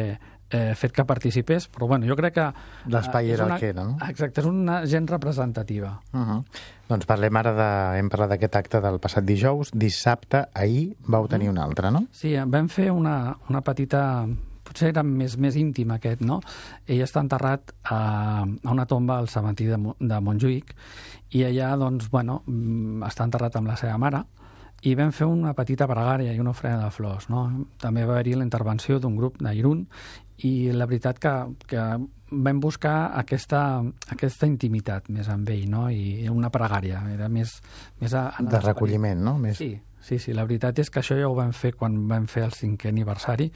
eh, 0.50 0.76
fet 0.76 0.92
que 0.92 1.06
participés, 1.08 1.70
però 1.72 1.88
bueno, 1.88 2.10
jo 2.10 2.20
crec 2.20 2.36
que... 2.36 2.50
L'espai 2.92 3.32
eh, 3.32 3.38
era 3.38 3.48
una, 3.48 3.56
el 3.56 3.64
que 3.64 3.72
era, 3.72 3.88
no? 3.88 3.96
Exacte, 4.10 4.44
és 4.44 4.52
una 4.52 4.82
gent 4.92 5.08
representativa. 5.08 5.94
Uh 6.12 6.20
-huh. 6.20 6.44
Doncs 6.90 7.06
parlem 7.06 7.36
ara 7.38 7.54
de... 7.54 7.70
hem 8.00 8.10
parlat 8.10 8.36
d'aquest 8.36 8.56
acte 8.56 8.82
del 8.82 9.00
passat 9.00 9.24
dijous, 9.24 9.72
dissabte, 9.72 10.50
ahir 10.54 10.98
vau 11.08 11.28
tenir 11.28 11.48
uh 11.48 11.54
-huh. 11.54 11.58
un 11.58 11.64
altre, 11.64 11.92
no? 11.92 12.08
Sí, 12.12 12.36
vam 12.46 12.68
fer 12.68 12.92
una, 12.92 13.38
una 13.48 13.62
petita 13.62 14.28
potser 14.70 14.92
era 14.94 15.04
més, 15.06 15.38
més 15.42 15.58
íntim 15.60 15.92
aquest, 15.96 16.24
no? 16.26 16.40
Ell 16.88 17.04
està 17.06 17.24
enterrat 17.26 17.74
a, 17.84 18.00
a 18.46 18.72
una 18.72 18.88
tomba 18.90 19.20
al 19.20 19.30
cementiri 19.32 19.74
de, 19.74 19.96
de 20.00 20.20
Montjuïc 20.24 20.76
i 21.38 21.46
allà, 21.48 21.74
doncs, 21.82 22.10
bueno, 22.14 22.44
mm, 22.46 23.04
està 23.10 23.28
enterrat 23.28 23.58
amb 23.60 23.74
la 23.74 23.78
seva 23.80 23.98
mare 24.02 24.24
i 24.88 24.94
vam 24.96 25.12
fer 25.12 25.28
una 25.28 25.52
petita 25.58 25.88
pregària 25.90 26.32
i 26.32 26.40
una 26.40 26.54
ofrena 26.54 26.86
de 26.86 26.94
flors, 26.96 27.28
no? 27.32 27.44
També 27.82 28.06
va 28.08 28.16
haver-hi 28.16 28.38
la 28.40 28.48
intervenció 28.48 29.00
d'un 29.00 29.18
grup 29.20 29.42
d'Irun 29.44 29.84
i 30.48 30.72
la 30.72 30.88
veritat 30.88 31.20
que, 31.20 31.34
que 31.68 31.84
vam 32.32 32.62
buscar 32.64 33.12
aquesta, 33.20 33.82
aquesta 34.14 34.48
intimitat 34.48 35.10
més 35.12 35.28
amb 35.32 35.50
ell, 35.52 35.66
no? 35.72 35.90
I 35.92 36.30
una 36.32 36.52
pregària, 36.54 37.02
era 37.12 37.28
més... 37.28 37.58
més 38.00 38.16
a, 38.16 38.30
de 38.40 38.64
recolliment, 38.64 39.20
no? 39.26 39.36
Més... 39.42 39.60
Sí, 39.60 39.74
Sí, 40.02 40.18
sí, 40.20 40.34
la 40.34 40.46
veritat 40.48 40.80
és 40.80 40.90
que 40.90 41.02
això 41.02 41.18
ja 41.20 41.28
ho 41.28 41.36
vam 41.36 41.52
fer 41.54 41.74
quan 41.76 41.96
vam 42.08 42.26
fer 42.32 42.46
el 42.48 42.54
cinquè 42.56 42.90
aniversari 42.90 43.50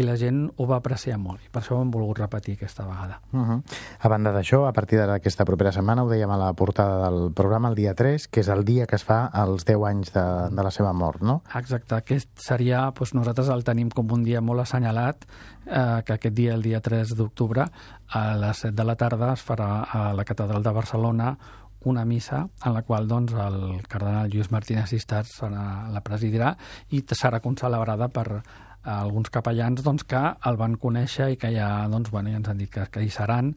i 0.00 0.06
la 0.06 0.14
gent 0.16 0.46
ho 0.56 0.66
va 0.68 0.78
apreciar 0.80 1.18
molt 1.20 1.42
i 1.44 1.50
per 1.52 1.60
això 1.60 1.76
ho 1.76 1.82
hem 1.84 1.90
volgut 1.92 2.22
repetir 2.22 2.54
aquesta 2.56 2.86
vegada. 2.86 3.20
Uh 3.32 3.40
-huh. 3.40 3.62
A 4.00 4.08
banda 4.08 4.32
d'això, 4.32 4.66
a 4.66 4.72
partir 4.72 4.98
d'aquesta 4.98 5.44
propera 5.44 5.72
setmana, 5.72 6.02
ho 6.02 6.08
dèiem 6.08 6.30
a 6.30 6.36
la 6.36 6.52
portada 6.54 7.10
del 7.10 7.32
programa 7.32 7.68
el 7.68 7.74
dia 7.74 7.94
3, 7.94 8.28
que 8.28 8.40
és 8.40 8.48
el 8.48 8.64
dia 8.64 8.86
que 8.86 8.96
es 8.96 9.04
fa 9.04 9.30
els 9.34 9.64
10 9.64 9.84
anys 9.84 10.12
de, 10.12 10.48
de 10.50 10.62
la 10.62 10.70
seva 10.70 10.92
mort, 10.92 11.20
no? 11.20 11.42
Exacte, 11.54 11.94
aquest 11.94 12.30
seria, 12.36 12.90
doncs 12.90 13.14
nosaltres 13.14 13.48
el 13.48 13.64
tenim 13.64 13.90
com 13.90 14.10
un 14.12 14.24
dia 14.24 14.40
molt 14.40 14.60
assenyalat, 14.60 15.26
eh, 15.66 16.02
que 16.04 16.12
aquest 16.12 16.34
dia, 16.34 16.54
el 16.54 16.62
dia 16.62 16.80
3 16.80 17.14
d'octubre, 17.16 17.66
a 18.08 18.36
les 18.36 18.56
7 18.56 18.74
de 18.74 18.84
la 18.84 18.96
tarda 18.96 19.32
es 19.32 19.44
farà 19.44 19.86
a 19.90 20.12
la 20.14 20.24
Catedral 20.24 20.62
de 20.62 20.70
Barcelona 20.70 21.38
una 21.90 22.04
missa 22.04 22.46
en 22.64 22.74
la 22.74 22.82
qual 22.82 23.08
doncs, 23.08 23.32
el 23.32 23.86
cardenal 23.88 24.30
Lluís 24.30 24.50
Martínez 24.52 24.90
Sistart 24.90 25.30
serà, 25.30 25.88
la 25.92 26.02
presidirà 26.04 26.52
i 26.90 27.02
serà 27.12 27.40
concelebrada 27.40 28.08
per 28.08 28.42
alguns 28.82 29.30
capellans 29.30 29.82
doncs, 29.82 30.04
que 30.04 30.20
el 30.48 30.56
van 30.58 30.74
conèixer 30.80 31.30
i 31.32 31.38
que 31.38 31.52
ja, 31.54 31.86
doncs, 31.90 32.10
bueno, 32.10 32.32
ja 32.32 32.40
ens 32.40 32.48
han 32.50 32.58
dit 32.58 32.70
que, 32.70 32.86
que 32.90 33.02
hi 33.04 33.10
seran 33.14 33.52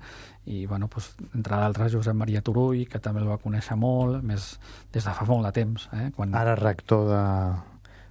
i 0.46 0.66
bueno, 0.70 0.90
doncs, 0.92 1.16
entre 1.34 1.58
d'altres 1.58 1.94
Josep 1.96 2.18
Maria 2.18 2.44
Turull 2.46 2.86
que 2.90 3.02
també 3.02 3.24
el 3.24 3.30
va 3.32 3.42
conèixer 3.42 3.78
molt 3.80 4.22
més 4.24 4.54
des 4.94 5.04
de 5.04 5.16
fa 5.18 5.26
molt 5.26 5.50
de 5.50 5.54
temps 5.56 5.88
eh? 5.98 6.12
Quan... 6.16 6.36
ara 6.38 6.54
rector 6.60 7.10
de, 7.10 7.24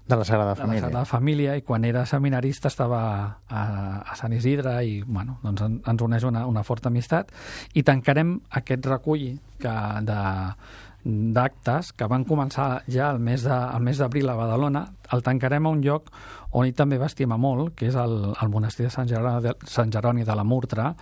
de 0.07 0.17
la 0.17 0.25
Sagrada 0.25 0.53
de 0.53 0.59
la 0.59 0.63
Família. 0.67 0.81
Sagrada 0.83 1.05
Família 1.09 1.57
i 1.57 1.63
quan 1.63 1.85
era 1.85 2.05
seminarista 2.07 2.69
estava 2.69 3.01
a, 3.49 3.63
a 4.05 4.17
Sant 4.21 4.35
Isidre 4.37 4.77
i 4.85 4.99
bueno, 5.03 5.39
doncs 5.43 5.65
en, 5.65 5.79
ens 5.89 6.05
uneix 6.05 6.27
una, 6.29 6.45
una 6.51 6.65
forta 6.65 6.93
amistat 6.93 7.33
i 7.75 7.83
tancarem 7.83 8.37
aquest 8.61 8.87
recull 8.91 9.31
que 9.61 9.77
de 10.05 10.21
d'actes 11.05 11.93
que 11.93 12.07
van 12.09 12.25
començar 12.25 12.83
ja 12.89 13.11
el 13.13 13.21
mes 13.21 13.45
de, 13.45 13.53
el 13.53 13.83
mes 13.85 13.99
d'abril 14.01 14.31
a 14.33 14.37
Badalona, 14.39 14.87
el 15.13 15.23
tancarem 15.23 15.67
a 15.67 15.73
un 15.75 15.83
lloc 15.85 16.09
on 16.55 16.65
ell 16.65 16.75
també 16.77 16.97
va 17.01 17.11
estimar 17.11 17.37
molt, 17.41 17.75
que 17.77 17.89
és 17.91 17.97
el, 17.99 18.15
el 18.33 18.51
monestir 18.51 18.87
de 18.87 18.93
Sant 18.95 19.11
Jeroni 19.11 19.43
de, 19.45 19.55
Sant 19.69 19.93
Jeroni 19.93 20.25
de 20.25 20.37
la 20.39 20.47
Murtra, 20.47 20.93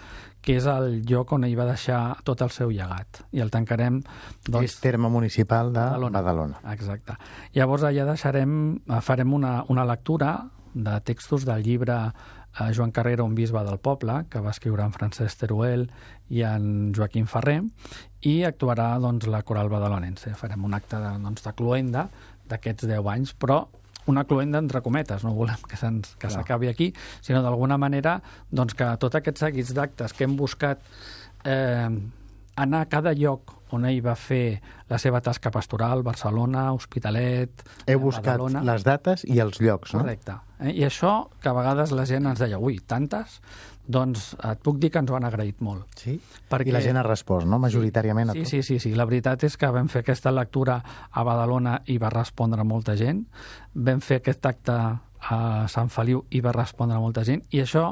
que 0.43 0.57
és 0.59 0.67
el 0.67 1.03
lloc 1.07 1.35
on 1.37 1.45
ell 1.47 1.55
va 1.59 1.69
deixar 1.69 2.01
tot 2.27 2.43
el 2.43 2.51
seu 2.51 2.73
llegat. 2.73 3.23
I 3.37 3.45
el 3.45 3.53
tancarem... 3.53 4.01
Doncs, 4.49 4.65
és 4.65 4.79
terme 4.83 5.13
municipal 5.13 5.71
de 5.71 5.85
Badalona. 5.85 6.19
Badalona. 6.19 6.63
Exacte. 6.73 7.19
Llavors 7.55 7.85
allà 7.87 8.09
deixarem, 8.09 8.55
farem 9.05 9.37
una, 9.37 9.59
una 9.71 9.87
lectura 9.87 10.39
de 10.73 10.97
textos 11.05 11.45
del 11.45 11.63
llibre 11.63 11.99
eh, 12.59 12.73
Joan 12.75 12.91
Carrera, 12.91 13.23
un 13.23 13.37
bisbe 13.37 13.63
del 13.65 13.79
poble, 13.79 14.25
que 14.31 14.41
va 14.41 14.57
escriure 14.57 14.89
en 14.89 14.97
Francesc 14.97 15.45
Teruel 15.45 15.91
i 16.33 16.43
en 16.49 16.95
Joaquim 16.97 17.29
Ferrer, 17.29 17.61
i 18.29 18.43
actuarà 18.47 18.95
doncs, 19.03 19.27
la 19.31 19.43
coral 19.47 19.71
badalonense. 19.73 20.35
Farem 20.39 20.65
un 20.65 20.75
acte 20.77 20.99
de, 21.01 21.13
doncs, 21.23 21.43
de 21.45 21.53
cluenda 21.59 22.07
d'aquests 22.51 22.87
10 22.91 23.09
anys, 23.15 23.35
però 23.35 23.65
una 24.11 24.25
cluenda 24.27 24.59
entre 24.59 24.83
cometes, 24.83 25.23
no 25.23 25.35
volem 25.35 25.63
que 25.69 25.79
s'acabi 25.79 26.71
aquí, 26.71 26.91
sinó 27.23 27.43
d'alguna 27.43 27.79
manera 27.79 28.17
doncs, 28.51 28.75
que 28.79 28.89
tots 29.03 29.19
aquests 29.19 29.47
seguits 29.47 29.75
d'actes 29.77 30.15
que 30.15 30.27
hem 30.27 30.37
buscat 30.39 30.83
eh, 31.47 31.91
anar 32.57 32.81
a 32.83 32.91
cada 32.91 33.15
lloc 33.15 33.55
on 33.73 33.87
ell 33.89 34.01
va 34.05 34.15
fer 34.19 34.61
la 34.91 34.99
seva 35.01 35.21
tasca 35.25 35.51
pastoral, 35.51 36.03
Barcelona, 36.07 36.71
Hospitalet, 36.77 37.65
Heu 37.87 38.01
buscat 38.01 38.37
Badalona. 38.39 38.63
les 38.69 38.85
dates 38.85 39.27
i 39.29 39.39
els 39.43 39.61
llocs, 39.61 39.95
no? 39.95 40.03
Correcte. 40.05 40.39
Eh? 40.61 40.73
I 40.79 40.87
això, 40.87 41.29
que 41.41 41.51
a 41.51 41.55
vegades 41.57 41.93
la 41.93 42.07
gent 42.07 42.27
ens 42.31 42.43
deia, 42.43 42.59
ui, 42.59 42.79
tantes? 42.87 43.41
Doncs 43.83 44.37
et 44.47 44.61
puc 44.63 44.79
dir 44.79 44.93
que 44.95 45.01
ens 45.03 45.11
ho 45.11 45.17
han 45.19 45.27
agraït 45.27 45.61
molt. 45.61 45.89
Sí? 45.99 46.15
Perquè... 46.51 46.71
I 46.71 46.77
la 46.77 46.83
gent 46.85 47.01
ha 47.01 47.03
respost, 47.07 47.49
no? 47.51 47.59
Majoritàriament 47.59 48.31
sí, 48.31 48.39
a 48.39 48.43
tot. 48.43 48.51
Sí, 48.51 48.63
sí, 48.63 48.79
sí. 48.79 48.95
La 48.95 49.07
veritat 49.09 49.43
és 49.49 49.57
que 49.59 49.71
vam 49.75 49.91
fer 49.91 50.05
aquesta 50.05 50.31
lectura 50.31 50.79
a 51.11 51.25
Badalona 51.27 51.81
i 51.91 51.99
va 51.99 52.13
respondre 52.15 52.63
molta 52.65 52.95
gent. 52.97 53.25
Vam 53.75 54.01
fer 54.05 54.21
aquest 54.23 54.47
acte 54.47 54.79
a 55.23 55.39
Sant 55.71 55.91
Feliu 55.91 56.25
i 56.31 56.41
va 56.43 56.55
respondre 56.55 56.99
molta 57.03 57.25
gent. 57.27 57.43
I 57.51 57.63
això 57.65 57.89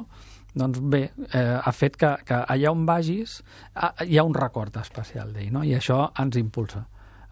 doncs 0.55 0.81
bé, 0.83 1.11
eh, 1.33 1.59
ha 1.63 1.73
fet 1.73 1.97
que, 1.97 2.15
que 2.27 2.41
allà 2.43 2.73
on 2.73 2.87
vagis 2.87 3.41
ah, 3.75 3.93
hi 4.05 4.19
ha 4.19 4.25
un 4.27 4.35
record 4.35 4.77
especial 4.83 5.33
d'ell, 5.35 5.53
no? 5.53 5.65
i 5.65 5.77
això 5.79 6.09
ens 6.19 6.41
impulsa 6.41 6.87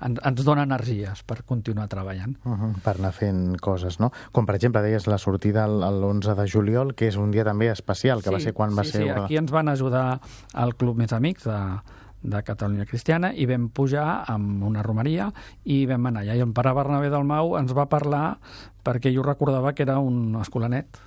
ens, 0.05 0.21
ens 0.25 0.45
dona 0.47 0.65
energies 0.67 1.23
per 1.27 1.43
continuar 1.47 1.89
treballant. 1.91 2.37
Uh 2.45 2.53
-huh, 2.53 2.73
per 2.85 2.97
anar 2.99 3.13
fent 3.13 3.57
coses, 3.61 3.99
no? 4.01 4.11
Com, 4.33 4.47
per 4.47 4.55
exemple, 4.55 4.83
deies 4.83 5.07
la 5.07 5.19
sortida 5.19 5.67
l'11 5.67 6.35
de 6.35 6.47
juliol, 6.47 6.95
que 6.95 7.09
és 7.09 7.17
un 7.17 7.31
dia 7.31 7.45
també 7.45 7.71
especial, 7.71 8.23
que 8.23 8.31
sí, 8.31 8.35
va 8.35 8.41
ser 8.41 8.53
quan 8.53 8.77
va 8.77 8.85
sí, 8.85 8.93
ser... 8.93 9.03
Sí, 9.03 9.09
aquí 9.11 9.37
ens 9.37 9.51
van 9.51 9.69
ajudar 9.69 10.21
al 10.55 10.75
Club 10.77 10.97
Més 10.97 11.13
Amics 11.13 11.45
de, 11.45 11.81
de 12.23 12.43
Catalunya 12.43 12.87
Cristiana 12.87 13.33
i 13.35 13.47
vam 13.47 13.69
pujar 13.71 14.25
amb 14.27 14.63
una 14.63 14.83
romeria 14.83 15.33
i 15.65 15.87
vam 15.87 16.07
anar 16.07 16.23
allà. 16.23 16.37
I 16.37 16.41
el 16.41 16.53
pare 16.53 16.73
Bernabé 16.75 17.11
del 17.11 17.25
Mau 17.25 17.57
ens 17.59 17.75
va 17.77 17.89
parlar, 17.89 18.39
perquè 18.85 19.13
jo 19.15 19.23
recordava 19.23 19.73
que 19.73 19.83
era 19.83 19.99
un 19.99 20.37
escolanet, 20.41 20.99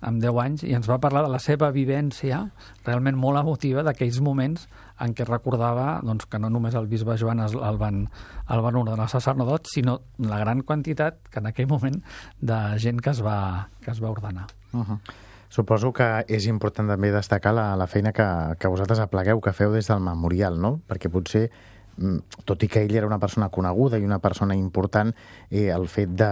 amb 0.00 0.22
10 0.22 0.40
anys, 0.42 0.64
i 0.64 0.74
ens 0.76 0.88
va 0.88 1.00
parlar 1.00 1.22
de 1.26 1.30
la 1.32 1.40
seva 1.42 1.70
vivència 1.74 2.42
realment 2.86 3.18
molt 3.20 3.40
emotiva 3.40 3.84
d'aquells 3.86 4.20
moments 4.24 4.66
en 5.00 5.14
què 5.16 5.24
recordava 5.28 6.00
doncs, 6.04 6.26
que 6.28 6.40
no 6.40 6.50
només 6.52 6.76
el 6.76 6.88
bisbe 6.90 7.16
Joan 7.20 7.40
es, 7.44 7.56
el, 7.56 7.80
van, 7.80 8.04
el 8.48 8.62
van 8.64 8.78
ordenar 8.80 9.08
sacerdot, 9.12 9.68
sinó 9.72 10.00
la 10.18 10.38
gran 10.42 10.62
quantitat 10.62 11.20
que 11.30 11.40
en 11.40 11.50
aquell 11.50 11.68
moment 11.68 12.00
de 12.40 12.60
gent 12.78 13.00
que 13.00 13.12
es 13.12 13.24
va, 13.24 13.68
que 13.84 13.90
es 13.92 14.02
va 14.02 14.10
ordenar. 14.10 14.46
Uh 14.72 14.84
-huh. 14.84 15.00
Suposo 15.50 15.92
que 15.92 16.24
és 16.28 16.46
important 16.46 16.86
també 16.88 17.10
destacar 17.10 17.52
la, 17.52 17.74
la 17.76 17.88
feina 17.90 18.12
que, 18.12 18.54
que 18.58 18.68
vosaltres 18.68 19.00
aplegueu, 19.00 19.40
que 19.40 19.52
feu 19.52 19.72
des 19.72 19.88
del 19.90 20.00
memorial, 20.00 20.60
no? 20.60 20.80
Perquè 20.86 21.10
potser 21.10 21.50
tot 22.44 22.64
i 22.64 22.68
que 22.70 22.82
ell 22.84 22.94
era 22.96 23.06
una 23.06 23.18
persona 23.20 23.50
coneguda 23.52 23.98
i 23.98 24.04
una 24.06 24.18
persona 24.18 24.56
important, 24.56 25.12
eh, 25.50 25.68
el 25.74 25.86
fet 25.88 26.12
de, 26.16 26.30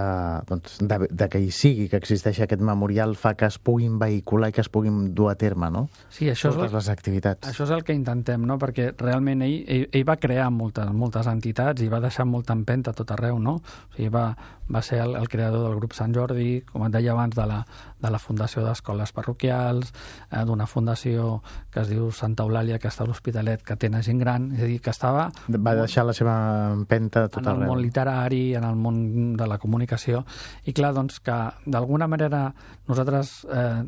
doncs, 0.49 0.79
de, 0.81 0.99
de 1.11 1.29
que 1.29 1.41
hi 1.43 1.51
sigui, 1.55 1.89
que 1.93 2.01
existeixi 2.01 2.45
aquest 2.45 2.63
memorial, 2.65 3.17
fa 3.21 3.35
que 3.39 3.49
es 3.49 3.59
puguin 3.59 3.99
vehicular 4.01 4.51
i 4.51 4.57
que 4.57 4.65
es 4.65 4.71
puguin 4.73 5.15
dur 5.15 5.31
a 5.33 5.37
terme, 5.39 5.71
no? 5.75 5.87
Sí, 6.09 6.31
això 6.33 6.53
Totes 6.53 6.69
és 6.69 6.73
el, 6.73 6.79
les 6.79 6.91
activitats. 6.95 7.51
Això 7.51 7.67
és 7.69 7.75
el 7.77 7.85
que 7.85 7.97
intentem, 7.97 8.47
no? 8.49 8.59
Perquè 8.61 8.91
realment 8.99 9.45
ell, 9.47 9.59
ell, 9.67 9.89
ell 9.93 10.07
va 10.09 10.19
crear 10.21 10.49
moltes, 10.55 10.89
moltes 10.93 11.29
entitats 11.31 11.85
i 11.85 11.91
va 11.93 12.01
deixar 12.05 12.27
molta 12.29 12.57
empenta 12.57 12.95
a 12.95 12.99
tot 12.99 13.13
arreu, 13.17 13.39
no? 13.43 13.59
O 13.61 13.97
sigui, 13.97 14.11
va, 14.15 14.31
va 14.73 14.83
ser 14.83 15.03
el, 15.05 15.17
el 15.17 15.29
creador 15.29 15.67
del 15.67 15.77
grup 15.81 15.97
Sant 15.97 16.15
Jordi, 16.15 16.63
com 16.69 16.85
et 16.87 16.95
deia 16.95 17.13
abans, 17.13 17.37
de 17.37 17.47
la, 17.49 17.63
de 18.01 18.13
la 18.13 18.21
Fundació 18.23 18.65
d'Escoles 18.65 19.13
Parroquials, 19.17 19.93
eh, 20.31 20.45
d'una 20.49 20.67
fundació 20.67 21.39
que 21.73 21.83
es 21.83 21.93
diu 21.93 22.11
Santa 22.13 22.47
Eulàlia, 22.47 22.79
que 22.81 22.91
està 22.91 23.05
a 23.05 23.09
l'Hospitalet, 23.11 23.65
que 23.65 23.77
té 23.77 23.91
gent 24.05 24.21
gran, 24.21 24.51
és 24.55 24.63
a 24.63 24.69
dir, 24.71 24.81
que 24.81 24.91
estava... 24.91 25.29
Va 25.65 25.75
deixar 25.79 26.07
la 26.09 26.15
seva 26.17 26.35
empenta 26.73 27.27
tot 27.29 27.43
en 27.43 27.51
el 27.51 27.55
arreu. 27.57 27.73
món 27.73 27.83
literari, 27.83 28.43
en 28.59 28.65
el 28.65 28.77
món 28.77 28.99
de 29.37 29.47
la 29.49 29.59
comunicació, 29.59 30.25
i 30.65 30.75
clar, 30.77 30.95
doncs 30.97 31.21
que 31.25 31.39
d'alguna 31.67 32.09
manera 32.11 32.49
nosaltres 32.89 33.41
eh, 33.53 33.83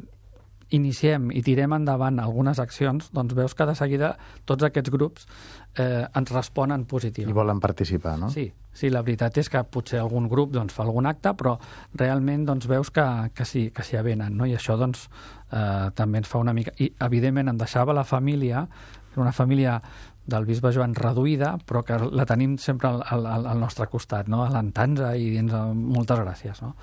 iniciem 0.70 1.30
i 1.34 1.42
tirem 1.42 1.74
endavant 1.74 2.20
algunes 2.22 2.60
accions, 2.62 3.10
doncs 3.14 3.34
veus 3.34 3.54
que 3.58 3.66
de 3.66 3.74
seguida 3.78 4.10
tots 4.48 4.66
aquests 4.66 4.92
grups 4.94 5.26
eh, 5.74 6.06
ens 6.06 6.32
responen 6.32 6.86
positiu. 6.90 7.28
I 7.28 7.36
volen 7.36 7.60
participar, 7.62 8.16
no? 8.20 8.30
Sí, 8.30 8.46
sí, 8.72 8.90
la 8.90 9.02
veritat 9.06 9.40
és 9.42 9.50
que 9.50 9.62
potser 9.66 10.00
algun 10.00 10.28
grup 10.30 10.54
doncs, 10.54 10.74
fa 10.74 10.84
algun 10.86 11.10
acte, 11.10 11.34
però 11.38 11.56
realment 11.98 12.46
doncs, 12.48 12.68
veus 12.70 12.92
que, 12.94 13.06
que 13.34 13.46
sí, 13.48 13.68
que 13.74 13.86
s'hi 13.86 13.98
avenen, 14.00 14.36
no? 14.38 14.46
i 14.46 14.54
això 14.58 14.78
doncs, 14.80 15.08
eh, 15.50 15.90
també 15.98 16.22
ens 16.22 16.30
fa 16.30 16.42
una 16.42 16.54
mica... 16.56 16.74
I, 16.78 16.92
evidentment, 17.08 17.50
em 17.50 17.60
deixava 17.60 17.96
la 17.96 18.06
família, 18.06 18.66
una 19.18 19.34
família 19.34 19.80
del 20.30 20.46
bisbe 20.48 20.72
Joan 20.74 20.94
reduïda, 20.96 21.54
però 21.66 21.82
que 21.86 21.98
la 22.10 22.26
tenim 22.28 22.56
sempre 22.62 22.90
al, 22.90 23.02
al, 23.02 23.46
al 23.50 23.60
nostre 23.60 23.88
costat, 23.90 24.30
no? 24.30 24.42
alentant-nos 24.46 25.16
i 25.18 25.30
dient 25.34 25.50
moltes 25.74 26.22
gràcies. 26.22 26.62
No? 26.64 26.74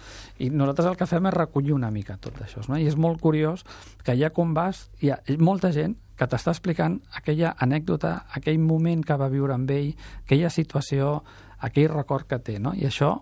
I 0.44 0.50
nosaltres 0.51 0.92
el 0.92 1.00
que 1.00 1.10
fem 1.10 1.30
és 1.30 1.38
recollir 1.38 1.75
una 1.75 1.92
mica 1.94 2.18
tot 2.22 2.42
això. 2.44 2.63
No? 2.68 2.80
I 2.80 2.88
és 2.89 2.98
molt 3.00 3.22
curiós 3.24 3.66
que 4.04 4.13
allà 4.13 4.32
quan 4.36 4.54
vas 4.58 4.88
hi 5.01 5.13
ha 5.13 5.20
molta 5.39 5.72
gent 5.75 5.98
que 6.18 6.25
t'està 6.25 6.54
explicant 6.56 6.98
aquella 7.20 7.54
anècdota, 7.62 8.16
aquell 8.34 8.58
moment 8.60 9.04
que 9.06 9.20
va 9.20 9.30
viure 9.30 9.54
amb 9.54 9.70
ell, 9.72 9.92
aquella 10.24 10.50
situació, 10.50 11.20
aquell 11.62 11.92
record 11.94 12.25
que 12.30 12.42
té. 12.42 12.58
No? 12.60 12.74
I 12.74 12.89
això 12.89 13.13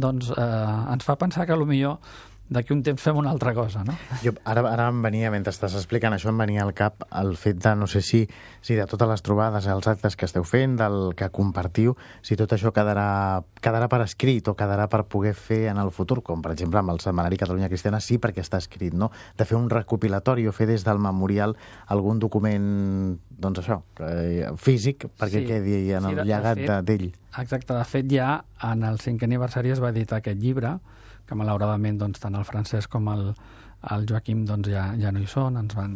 doncs, 0.00 0.30
eh, 0.32 0.92
ens 0.94 1.04
fa 1.04 1.18
pensar 1.20 1.46
que 1.46 1.56
millor 1.66 1.98
d'aquí 2.50 2.74
un 2.74 2.82
temps 2.82 3.00
fem 3.00 3.16
una 3.16 3.30
altra 3.30 3.52
cosa, 3.54 3.84
no? 3.86 3.94
Jo, 4.24 4.32
ara, 4.44 4.64
ara 4.66 4.88
em 4.90 4.98
venia, 5.04 5.30
mentre 5.30 5.52
estàs 5.54 5.76
explicant 5.78 6.14
això, 6.16 6.32
em 6.32 6.40
venia 6.42 6.64
al 6.64 6.72
cap 6.74 7.04
el 7.20 7.36
fet 7.38 7.60
de, 7.62 7.74
no 7.78 7.86
sé 7.90 8.02
si, 8.02 8.24
si 8.60 8.74
de 8.74 8.86
totes 8.90 9.08
les 9.08 9.22
trobades, 9.22 9.68
els 9.70 9.88
actes 9.90 10.18
que 10.18 10.26
esteu 10.26 10.44
fent, 10.44 10.74
del 10.80 11.14
que 11.18 11.30
compartiu, 11.30 11.94
si 12.26 12.36
tot 12.40 12.50
això 12.56 12.74
quedarà, 12.74 13.44
quedarà 13.62 13.86
per 13.92 14.02
escrit 14.02 14.50
o 14.50 14.56
quedarà 14.58 14.88
per 14.90 15.04
poder 15.06 15.36
fer 15.38 15.62
en 15.70 15.78
el 15.78 15.94
futur, 15.94 16.20
com 16.26 16.42
per 16.42 16.52
exemple 16.56 16.82
amb 16.82 16.90
el 16.96 17.00
Setmanari 17.02 17.38
Catalunya 17.38 17.70
Cristiana, 17.70 18.02
sí 18.02 18.18
perquè 18.18 18.42
està 18.42 18.58
escrit, 18.58 18.98
no? 18.98 19.12
De 19.38 19.46
fer 19.46 19.58
un 19.58 19.70
recopilatori 19.70 20.48
o 20.50 20.54
fer 20.56 20.66
des 20.72 20.84
del 20.86 20.98
memorial 20.98 21.54
algun 21.86 22.18
document, 22.18 23.18
doncs 23.30 23.62
això, 23.62 23.78
eh, 24.02 24.50
físic, 24.58 25.06
perquè 25.20 25.44
sí, 25.44 25.46
quedi 25.46 25.82
en 25.94 26.10
sí, 26.10 26.16
el 26.16 26.26
llegat 26.26 26.82
d'ell. 26.82 27.12
Exacte, 27.38 27.76
de 27.76 27.84
fet 27.86 28.10
ja 28.10 28.40
en 28.66 28.82
el 28.82 28.98
cinquè 28.98 29.30
aniversari 29.30 29.70
es 29.70 29.78
va 29.78 29.94
editar 29.94 30.18
aquest 30.18 30.42
llibre, 30.42 30.80
que 31.30 31.38
malauradament 31.38 32.00
doncs, 32.00 32.18
tant 32.22 32.34
el 32.34 32.46
Francesc 32.48 32.90
com 32.90 33.06
el, 33.12 33.28
el 33.94 34.06
Joaquim 34.10 34.42
doncs, 34.48 34.68
ja, 34.72 34.88
ja 34.98 35.12
no 35.14 35.22
hi 35.22 35.28
són, 35.30 35.60
ens 35.60 35.76
van, 35.78 35.94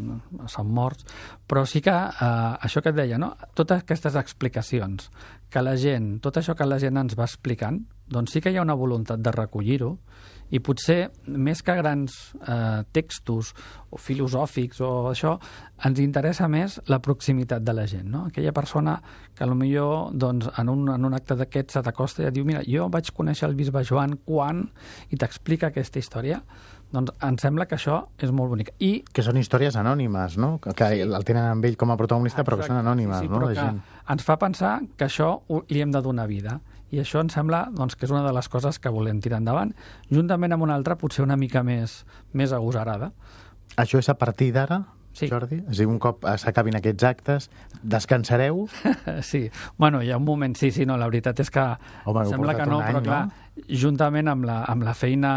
són 0.50 0.71
morts, 0.76 1.09
però 1.50 1.64
sí 1.69 1.83
que 1.85 1.95
eh, 1.95 2.53
això 2.69 2.83
que 2.85 2.95
et 2.95 3.00
deia, 3.00 3.19
no? 3.19 3.33
totes 3.59 3.83
aquestes 3.83 4.14
explicacions 4.21 5.11
que 5.50 5.62
la 5.62 5.75
gent, 5.81 6.14
tot 6.23 6.38
això 6.38 6.55
que 6.59 6.69
la 6.69 6.79
gent 6.83 7.03
ens 7.03 7.19
va 7.19 7.26
explicant, 7.26 7.83
doncs 8.07 8.37
sí 8.37 8.45
que 8.45 8.55
hi 8.55 8.61
ha 8.61 8.64
una 8.64 8.79
voluntat 8.79 9.23
de 9.23 9.35
recollir-ho 9.35 9.97
i 10.50 10.60
potser 10.60 11.08
més 11.26 11.62
que 11.64 11.74
grans 11.78 12.16
eh, 12.40 12.82
textos 12.92 13.54
o 13.90 13.98
filosòfics 13.98 14.82
o 14.84 14.90
això, 15.10 15.36
ens 15.86 16.00
interessa 16.02 16.48
més 16.48 16.78
la 16.90 17.00
proximitat 17.02 17.64
de 17.64 17.74
la 17.76 17.86
gent, 17.90 18.06
no? 18.10 18.26
Aquella 18.28 18.52
persona 18.52 18.98
que 19.34 19.46
millor 19.54 20.12
doncs, 20.12 20.50
en, 20.58 20.68
un, 20.68 20.88
en 20.92 21.04
un 21.04 21.14
acte 21.14 21.36
d'aquests 21.38 21.78
se 21.78 21.82
t'acosta 21.82 22.22
i 22.22 22.28
et 22.28 22.34
diu 22.34 22.44
mira, 22.44 22.62
jo 22.66 22.88
vaig 22.92 23.10
conèixer 23.14 23.48
el 23.48 23.56
bisbe 23.58 23.84
Joan 23.84 24.18
quan 24.24 24.66
i 25.10 25.18
t'explica 25.20 25.72
aquesta 25.72 26.02
història 26.02 26.42
doncs 26.94 27.10
em 27.26 27.38
sembla 27.42 27.66
que 27.66 27.74
això 27.74 27.96
és 28.22 28.30
molt 28.34 28.52
bonic. 28.52 28.70
I... 28.78 28.92
Que 29.14 29.24
són 29.26 29.38
històries 29.40 29.74
anònimes, 29.80 30.36
no? 30.38 30.52
Que 30.62 30.74
sí. 30.78 31.00
el 31.02 31.26
tenen 31.26 31.48
amb 31.56 31.66
ell 31.66 31.78
com 31.80 31.90
a 31.90 31.96
protagonista, 31.98 32.42
Exacte. 32.42 32.50
però 32.52 32.60
que 32.60 32.70
són 32.70 32.78
anònimes, 32.78 33.18
sí, 33.18 33.26
sí, 33.26 33.32
no? 33.32 33.40
Però 33.40 33.50
que 33.50 33.58
gent. 33.58 33.80
ens 34.14 34.26
fa 34.26 34.36
pensar 34.38 34.76
que 34.94 35.08
això 35.08 35.32
li 35.72 35.82
hem 35.82 35.94
de 35.94 36.02
donar 36.04 36.28
vida. 36.30 36.60
I 36.94 37.00
això 37.02 37.22
em 37.24 37.30
sembla 37.32 37.66
doncs, 37.74 37.98
que 37.98 38.06
és 38.06 38.14
una 38.14 38.22
de 38.26 38.32
les 38.36 38.48
coses 38.52 38.78
que 38.78 38.92
volem 38.94 39.20
tirar 39.24 39.42
endavant, 39.42 39.74
juntament 40.12 40.54
amb 40.54 40.66
una 40.66 40.76
altra, 40.78 40.98
potser 41.00 41.24
una 41.26 41.38
mica 41.40 41.64
més, 41.66 42.02
més 42.32 42.54
agosarada. 42.54 43.10
Això 43.80 43.98
és 43.98 44.12
a 44.12 44.18
partir 44.18 44.52
d'ara? 44.54 44.84
sí. 45.14 45.28
Jordi? 45.30 45.60
És 45.70 45.78
a 45.78 45.82
dir, 45.82 45.86
un 45.88 46.00
cop 46.02 46.26
s'acabin 46.40 46.76
aquests 46.78 47.06
actes, 47.06 47.48
descansareu? 47.82 48.66
sí. 49.30 49.46
Bueno, 49.78 50.02
hi 50.02 50.10
ha 50.10 50.18
un 50.18 50.26
moment, 50.26 50.56
sí, 50.58 50.70
sí, 50.74 50.84
no, 50.86 50.98
la 51.00 51.08
veritat 51.10 51.40
és 51.44 51.50
que 51.54 51.64
Home, 52.04 52.26
sembla 52.28 52.56
que 52.58 52.66
no, 52.68 52.80
any, 52.82 52.90
però 52.90 53.02
clar, 53.04 53.20
no? 53.30 53.64
juntament 53.84 54.28
amb 54.30 54.48
la, 54.48 54.60
amb 54.70 54.84
la 54.86 54.96
feina 54.98 55.32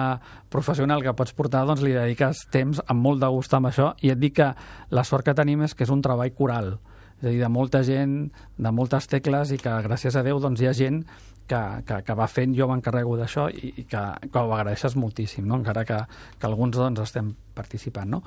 professional 0.53 1.05
que 1.05 1.13
pots 1.17 1.35
portar, 1.37 1.63
doncs 1.69 1.85
li 1.85 1.93
dediques 1.95 2.47
temps 2.53 2.81
amb 2.87 3.05
molt 3.05 3.21
de 3.23 3.31
gust 3.33 3.53
amb 3.53 3.69
això 3.69 3.93
i 4.01 4.11
et 4.13 4.21
dic 4.21 4.39
que 4.41 4.51
la 4.89 5.05
sort 5.07 5.27
que 5.27 5.37
tenim 5.37 5.61
és 5.67 5.77
que 5.77 5.85
és 5.85 5.93
un 5.93 6.01
treball 6.05 6.33
coral 6.35 6.77
és 7.17 7.25
a 7.25 7.31
dir, 7.31 7.39
de 7.41 7.49
molta 7.49 7.81
gent, 7.85 8.27
de 8.57 8.71
moltes 8.73 9.07
tecles 9.09 9.53
i 9.53 9.57
que 9.61 9.71
gràcies 9.85 10.17
a 10.17 10.21
Déu 10.25 10.41
doncs, 10.41 10.61
hi 10.61 10.69
ha 10.69 10.73
gent 10.77 11.03
que, 11.47 11.61
que, 11.87 12.01
que 12.03 12.15
va 12.17 12.27
fent, 12.27 12.55
jo 12.57 12.67
m'encarrego 12.69 13.15
d'això 13.19 13.47
i, 13.49 13.73
i 13.81 13.85
que, 13.89 14.03
que 14.31 14.43
ho 14.43 14.53
agraeixes 14.55 14.97
moltíssim, 14.99 15.47
no? 15.47 15.59
encara 15.61 15.85
que, 15.87 15.99
que 16.39 16.47
alguns 16.49 16.77
doncs, 16.77 17.01
estem 17.05 17.31
participant. 17.57 18.09
No? 18.17 18.21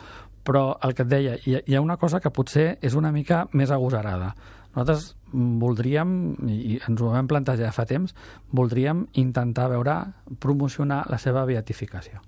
Però 0.46 0.78
el 0.86 0.96
que 0.96 1.04
et 1.06 1.12
deia, 1.12 1.36
hi, 1.44 1.58
hi 1.60 1.76
ha 1.76 1.84
una 1.84 1.98
cosa 2.00 2.20
que 2.20 2.32
potser 2.34 2.72
és 2.82 2.96
una 2.98 3.12
mica 3.12 3.44
més 3.52 3.70
agosarada. 3.70 4.32
Nosaltres 4.70 5.14
voldríem, 5.32 6.10
i 6.46 6.78
ens 6.78 7.00
ho 7.02 7.10
vam 7.10 7.28
plantejar 7.30 7.72
fa 7.74 7.84
temps, 7.90 8.14
voldríem 8.54 9.06
intentar 9.18 9.68
veure, 9.72 9.96
promocionar 10.42 11.04
la 11.10 11.18
seva 11.18 11.44
beatificació. 11.44 12.22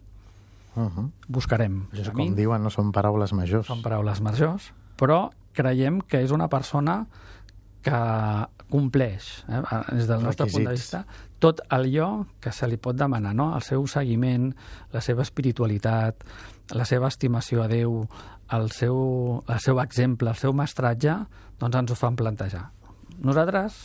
Uh 0.74 0.88
-huh. 0.88 1.10
Buscarem. 1.28 1.86
Això, 1.92 2.12
com 2.12 2.34
diuen, 2.34 2.62
no 2.62 2.70
són 2.70 2.92
paraules 2.92 3.32
majors. 3.32 3.66
Són 3.66 3.82
paraules 3.82 4.20
majors, 4.20 4.72
però 4.96 5.30
creiem 5.52 6.00
que 6.00 6.22
és 6.22 6.30
una 6.30 6.48
persona 6.48 7.06
que 7.82 8.00
compleix, 8.72 9.44
eh, 9.48 9.60
des 9.92 10.06
del 10.08 10.22
nostre 10.22 10.46
Requisits. 10.46 10.54
punt 10.54 10.64
de 10.64 10.72
vista, 10.72 11.04
tot 11.38 11.60
allò 11.68 12.26
que 12.40 12.52
se 12.52 12.68
li 12.68 12.78
pot 12.78 12.96
demanar, 12.96 13.34
no? 13.34 13.54
el 13.56 13.62
seu 13.62 13.86
seguiment, 13.86 14.54
la 14.92 15.00
seva 15.00 15.22
espiritualitat, 15.22 16.24
la 16.72 16.86
seva 16.88 17.08
estimació 17.08 17.62
a 17.64 17.68
Déu, 17.68 18.06
el 18.52 18.70
seu, 18.70 19.44
el 19.48 19.60
seu 19.60 19.80
exemple, 19.82 20.30
el 20.30 20.36
seu 20.36 20.54
mestratge, 20.54 21.16
doncs 21.58 21.76
ens 21.76 21.92
ho 21.92 21.98
fan 21.98 22.16
plantejar. 22.16 22.70
Nosaltres 23.18 23.82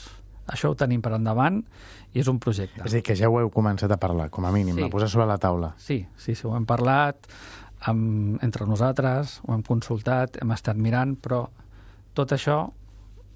això 0.48 0.72
ho 0.72 0.78
tenim 0.80 1.02
per 1.04 1.12
endavant 1.18 1.60
i 2.14 2.22
és 2.22 2.30
un 2.32 2.40
projecte. 2.40 2.80
És 2.86 2.92
a 2.94 2.96
dir, 2.96 3.04
que 3.04 3.16
ja 3.20 3.30
ho 3.30 3.40
heu 3.42 3.52
començat 3.52 3.92
a 3.92 4.00
parlar, 4.00 4.30
com 4.32 4.48
a 4.48 4.52
mínim, 4.56 4.78
sí. 4.78 4.86
a 4.86 4.92
posar 4.94 5.10
sobre 5.12 5.28
la 5.28 5.38
taula. 5.42 5.74
Sí, 5.82 6.06
sí, 6.16 6.36
sí, 6.36 6.48
ho 6.48 6.56
hem 6.56 6.66
parlat, 6.70 7.28
amb, 7.92 8.40
entre 8.44 8.68
nosaltres, 8.70 9.42
ho 9.44 9.54
hem 9.54 9.64
consultat, 9.68 10.40
hem 10.42 10.54
estat 10.56 10.80
mirant, 10.80 11.18
però 11.20 11.46
tot 12.18 12.32
això 12.34 12.64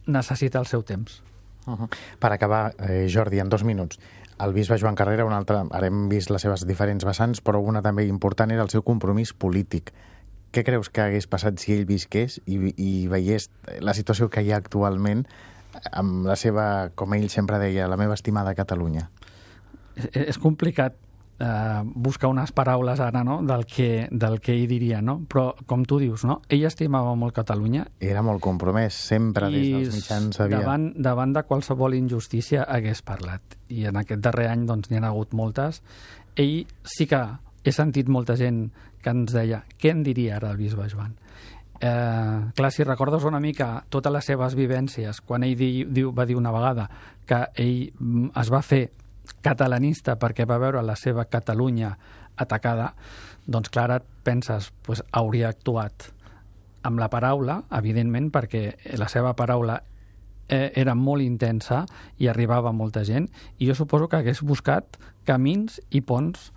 necessita 0.05 0.60
el 0.60 0.65
seu 0.65 0.84
temps. 0.84 1.22
Uh 1.65 1.77
-huh. 1.77 1.89
Per 2.20 2.31
acabar, 2.31 2.75
eh, 2.79 3.08
Jordi, 3.12 3.39
en 3.39 3.50
dos 3.50 3.63
minuts, 3.63 4.00
el 4.39 4.53
bisbe 4.53 4.79
Joan 4.79 4.96
Carrera, 4.96 5.25
un 5.25 5.34
altre, 5.34 5.62
ara 5.70 5.88
hem 5.88 6.08
vist 6.10 6.31
les 6.31 6.41
seves 6.41 6.65
diferents 6.65 7.05
vessants, 7.05 7.43
però 7.43 7.62
una 7.62 7.81
també 7.81 8.05
important 8.05 8.51
era 8.51 8.63
el 8.63 8.70
seu 8.70 8.81
compromís 8.81 9.34
polític. 9.34 9.93
Què 10.51 10.63
creus 10.63 10.89
que 10.89 11.01
hagués 11.01 11.27
passat 11.27 11.60
si 11.60 11.74
ell 11.74 11.86
visqués 11.86 12.41
i, 12.46 12.74
i 12.75 13.08
veiés 13.08 13.50
la 13.79 13.93
situació 13.93 14.29
que 14.29 14.41
hi 14.41 14.51
ha 14.51 14.58
actualment 14.58 15.27
amb 15.91 16.25
la 16.25 16.36
seva, 16.36 16.89
com 16.96 17.13
ell 17.13 17.29
sempre 17.29 17.60
deia, 17.60 17.88
la 17.88 17.98
meva 17.98 18.17
estimada 18.17 18.55
Catalunya? 18.55 19.10
És, 19.96 20.10
és 20.15 20.38
complicat 20.38 20.98
eh, 21.41 21.81
buscar 21.83 22.29
unes 22.29 22.51
paraules 22.51 23.00
ara 23.01 23.24
no? 23.24 23.41
del, 23.43 23.65
que, 23.65 24.07
del 24.12 24.39
que 24.39 24.53
ell 24.53 24.67
diria, 24.69 25.01
no? 25.01 25.19
però 25.27 25.51
com 25.67 25.83
tu 25.88 25.98
dius, 26.01 26.25
no? 26.27 26.41
ell 26.50 26.65
estimava 26.69 27.13
molt 27.17 27.36
Catalunya. 27.36 27.86
Era 28.03 28.21
molt 28.25 28.43
compromès, 28.43 28.98
sempre 29.12 29.50
des 29.53 29.71
dels 29.71 29.95
mitjans 29.95 30.41
havia... 30.43 30.62
Davant, 30.62 30.91
davant 31.01 31.33
de 31.33 31.45
qualsevol 31.48 31.95
injustícia 31.98 32.67
hagués 32.67 33.01
parlat, 33.07 33.57
i 33.74 33.88
en 33.89 33.98
aquest 34.01 34.21
darrer 34.21 34.51
any 34.51 34.67
doncs, 34.69 34.91
n'hi 34.91 35.01
ha 35.01 35.07
hagut 35.10 35.33
moltes. 35.38 35.81
Ell 36.36 36.67
sí 36.83 37.07
que 37.10 37.24
he 37.63 37.74
sentit 37.74 38.10
molta 38.10 38.38
gent 38.38 38.67
que 39.01 39.13
ens 39.13 39.33
deia 39.33 39.63
què 39.81 39.95
en 39.95 40.05
diria 40.05 40.38
ara 40.38 40.53
el 40.53 40.62
bisbe 40.62 40.88
Joan? 40.91 41.15
Eh, 41.81 42.51
clar, 42.53 42.69
si 42.71 42.83
recordes 42.86 43.24
una 43.25 43.39
mica 43.41 43.79
totes 43.89 44.13
les 44.13 44.27
seves 44.29 44.53
vivències, 44.53 45.24
quan 45.25 45.41
ell 45.48 45.55
di, 45.57 45.71
diu, 45.89 46.12
va 46.13 46.27
dir 46.29 46.38
una 46.38 46.53
vegada 46.53 46.86
que 47.25 47.48
ell 47.57 47.88
mm, 47.98 48.33
es 48.38 48.51
va 48.53 48.62
fer 48.62 48.83
catalanista 49.41 50.17
perquè 50.19 50.45
va 50.47 50.59
veure 50.61 50.83
la 50.83 50.95
seva 51.00 51.25
Catalunya 51.25 51.95
atacada, 52.38 52.93
doncs 53.45 53.69
clar, 53.69 53.89
et 53.97 54.07
penses, 54.23 54.71
pues, 54.85 55.03
hauria 55.11 55.50
actuat 55.50 56.11
amb 56.83 57.00
la 57.00 57.09
paraula, 57.13 57.61
evidentment, 57.77 58.31
perquè 58.33 58.97
la 58.97 59.07
seva 59.09 59.35
paraula 59.38 59.81
eh, 60.47 60.71
era 60.75 60.95
molt 60.95 61.23
intensa 61.23 61.85
i 62.17 62.27
arribava 62.27 62.69
a 62.69 62.75
molta 62.75 63.05
gent, 63.05 63.29
i 63.57 63.69
jo 63.69 63.75
suposo 63.77 64.09
que 64.09 64.21
hagués 64.21 64.41
buscat 64.41 64.97
camins 65.25 65.79
i 65.89 66.01
ponts 66.01 66.50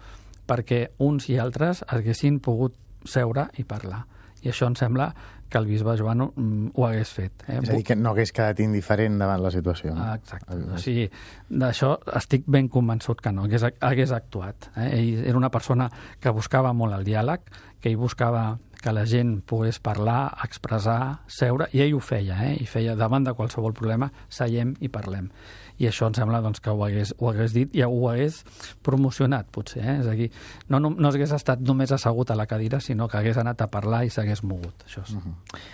perquè 0.48 0.88
uns 1.00 1.28
i 1.30 1.38
altres 1.40 1.84
haguessin 1.88 2.40
pogut 2.40 2.76
seure 3.08 3.48
i 3.60 3.64
parlar. 3.64 4.04
I 4.44 4.50
això 4.52 4.68
em 4.68 4.76
sembla 4.76 5.12
que 5.48 5.58
el 5.58 5.66
bisbe 5.68 5.96
Joan 5.98 6.24
mm, 6.26 6.72
ho 6.74 6.86
hagués 6.86 7.12
fet. 7.14 7.44
Eh? 7.46 7.58
És 7.60 7.70
a 7.70 7.76
dir, 7.76 7.84
que 7.86 7.96
no 7.98 8.12
hagués 8.12 8.32
quedat 8.34 8.60
indiferent 8.64 9.18
davant 9.20 9.42
la 9.44 9.52
situació. 9.54 9.94
No? 9.96 10.06
Exacte. 10.14 10.58
O 10.74 10.80
sigui, 10.82 11.08
d'això 11.48 11.94
estic 12.20 12.46
ben 12.50 12.68
convençut 12.72 13.22
que 13.24 13.32
no, 13.34 13.46
hagués, 13.48 13.66
hagués 13.80 14.14
actuat. 14.16 14.70
Eh? 14.76 14.90
Ell 14.98 15.24
era 15.30 15.40
una 15.40 15.52
persona 15.54 15.90
que 16.20 16.34
buscava 16.34 16.72
molt 16.76 16.96
el 16.98 17.06
diàleg, 17.06 17.50
que 17.80 17.92
ell 17.92 18.00
buscava 18.00 18.54
que 18.84 18.92
la 18.92 19.06
gent 19.08 19.38
pogués 19.48 19.78
parlar, 19.80 20.34
expressar, 20.44 21.24
seure, 21.32 21.70
i 21.72 21.80
ell 21.80 21.94
ho 21.96 22.02
feia, 22.04 22.36
eh? 22.44 22.52
i 22.60 22.66
feia 22.68 22.92
davant 23.00 23.24
de 23.24 23.32
qualsevol 23.32 23.72
problema, 23.72 24.10
seiem 24.28 24.74
i 24.84 24.90
parlem. 24.92 25.30
I 25.78 25.88
això 25.90 26.06
em 26.06 26.14
sembla 26.14 26.40
doncs, 26.44 26.60
que 26.62 26.70
ho 26.70 26.84
hagués, 26.86 27.14
ho 27.18 27.30
hagués 27.30 27.54
dit 27.56 27.74
i 27.74 27.82
ho 27.82 28.08
hagués 28.10 28.42
promocionat, 28.86 29.48
potser. 29.54 29.82
Eh? 29.82 29.96
És 30.00 30.10
a 30.10 30.14
dir, 30.18 30.30
no, 30.68 30.80
no, 30.80 30.92
no 30.94 31.10
hagués 31.10 31.34
estat 31.34 31.62
només 31.64 31.92
assegut 31.92 32.30
a 32.30 32.38
la 32.38 32.46
cadira, 32.50 32.80
sinó 32.80 33.08
que 33.08 33.18
hagués 33.18 33.40
anat 33.42 33.64
a 33.64 33.70
parlar 33.72 34.04
i 34.06 34.12
s'hagués 34.14 34.44
mogut. 34.46 34.86
Això 34.86 35.02
és. 35.02 35.16
Uh 35.16 35.24
-huh. 35.24 35.64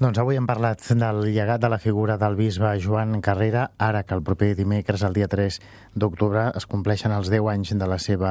Doncs 0.00 0.16
avui 0.16 0.38
hem 0.40 0.46
parlat 0.48 0.80
del 0.96 1.18
llegat 1.28 1.60
de 1.60 1.68
la 1.68 1.76
figura 1.76 2.14
del 2.16 2.32
bisbe 2.32 2.70
Joan 2.80 3.18
Carrera, 3.20 3.66
ara 3.76 4.00
que 4.08 4.14
el 4.16 4.22
proper 4.24 4.54
dimecres, 4.56 5.02
el 5.04 5.12
dia 5.12 5.26
3 5.28 5.58
d'octubre, 5.92 6.46
es 6.56 6.64
compleixen 6.64 7.12
els 7.12 7.28
10 7.28 7.50
anys 7.52 7.74
de 7.76 7.88
la, 7.90 7.98
seva, 8.00 8.30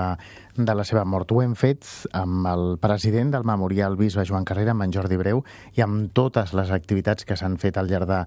de 0.58 0.74
la 0.74 0.82
seva 0.82 1.04
mort. 1.06 1.30
Ho 1.30 1.44
hem 1.44 1.54
fet 1.54 1.86
amb 2.18 2.48
el 2.50 2.64
president 2.82 3.30
del 3.36 3.46
Memorial 3.46 4.00
Bisbe 4.02 4.26
Joan 4.26 4.50
Carrera, 4.50 4.74
amb 4.74 4.88
en 4.88 4.96
Jordi 4.96 5.20
Breu, 5.22 5.44
i 5.78 5.86
amb 5.86 6.10
totes 6.18 6.56
les 6.58 6.72
activitats 6.74 7.22
que 7.22 7.38
s'han 7.38 7.60
fet 7.62 7.78
al 7.78 7.94
llarg 7.94 8.10
de, 8.10 8.24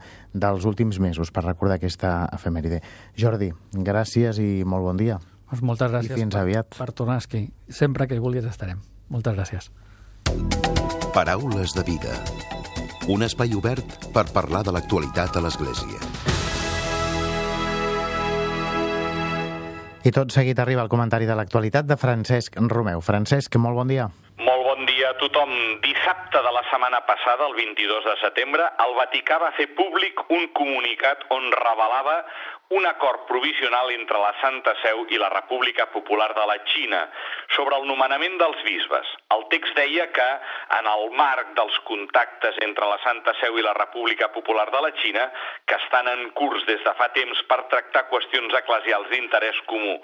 dels 0.46 0.62
últims 0.70 1.02
mesos 1.02 1.34
per 1.34 1.42
recordar 1.42 1.80
aquesta 1.80 2.28
efemèride. 2.38 2.78
Jordi, 3.18 3.50
gràcies 3.74 4.38
i 4.38 4.62
molt 4.62 4.86
bon 4.86 5.02
dia. 5.02 5.18
Doncs 5.50 5.64
moltes 5.66 5.90
gràcies 5.90 6.14
I 6.14 6.20
fins 6.20 6.38
per, 6.38 6.44
aviat. 6.46 6.78
per 6.78 6.92
tornar 6.94 7.18
aquí. 7.18 7.48
Sempre 7.66 8.06
que 8.06 8.14
hi 8.14 8.22
vulguis 8.22 8.46
estarem. 8.46 8.86
Moltes 9.10 9.34
gràcies. 9.34 9.72
Paraules 11.10 11.74
de 11.74 11.82
vida 11.90 12.14
un 13.08 13.22
espai 13.26 13.54
obert 13.58 14.10
per 14.14 14.28
parlar 14.30 14.62
de 14.62 14.74
l'actualitat 14.74 15.36
a 15.36 15.42
l'Església. 15.42 15.98
I 20.02 20.10
tot 20.10 20.34
seguit 20.34 20.58
arriba 20.58 20.82
el 20.82 20.90
comentari 20.90 21.26
de 21.26 21.34
l'actualitat 21.38 21.86
de 21.86 21.96
Francesc 21.96 22.58
Romeu. 22.70 23.00
Francesc, 23.00 23.54
molt 23.62 23.78
bon 23.78 23.90
dia. 23.90 24.08
Molt 24.42 24.64
bon 24.66 24.86
dia 24.86 25.12
a 25.12 25.18
tothom. 25.20 25.50
Dissabte 25.84 26.42
de 26.42 26.52
la 26.54 26.62
setmana 26.70 26.98
passada, 27.06 27.46
el 27.46 27.54
22 27.54 28.08
de 28.10 28.16
setembre, 28.22 28.66
el 28.82 28.96
Vaticà 28.98 29.38
va 29.38 29.52
fer 29.54 29.68
públic 29.78 30.18
un 30.34 30.48
comunicat 30.58 31.22
on 31.30 31.46
revelava 31.54 32.16
un 32.72 32.86
acord 32.86 33.26
provisional 33.28 33.90
entre 33.92 34.18
la 34.18 34.32
Santa 34.40 34.72
Seu 34.80 35.04
i 35.12 35.18
la 35.20 35.28
República 35.28 35.86
Popular 35.92 36.30
de 36.34 36.46
la 36.48 36.56
Xina 36.72 37.02
sobre 37.56 37.76
el 37.76 37.84
nomenament 37.88 38.38
dels 38.40 38.62
bisbes. 38.64 39.10
El 39.36 39.44
text 39.52 39.76
deia 39.76 40.08
que, 40.16 40.28
en 40.78 40.88
el 40.94 41.04
marc 41.18 41.52
dels 41.58 41.76
contactes 41.88 42.56
entre 42.64 42.88
la 42.88 42.96
Santa 43.04 43.36
Seu 43.42 43.60
i 43.60 43.66
la 43.66 43.76
República 43.76 44.30
Popular 44.32 44.70
de 44.72 44.80
la 44.86 44.92
Xina, 45.02 45.28
que 45.68 45.76
estan 45.84 46.08
en 46.14 46.30
curs 46.38 46.64
des 46.70 46.80
de 46.86 46.96
fa 46.96 47.10
temps 47.12 47.44
per 47.52 47.60
tractar 47.74 48.08
qüestions 48.08 48.56
eclesials 48.62 49.12
d'interès 49.12 49.60
comú 49.68 49.98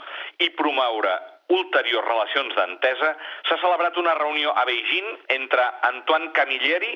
i 0.44 0.52
promoure 0.60 1.16
ulteriors 1.48 2.04
relacions 2.04 2.54
d'entesa, 2.56 3.14
s'ha 3.48 3.56
celebrat 3.62 3.96
una 4.00 4.14
reunió 4.18 4.52
a 4.52 4.64
Beijing 4.68 5.08
entre 5.34 5.64
Antoine 5.88 6.30
Camilleri, 6.36 6.92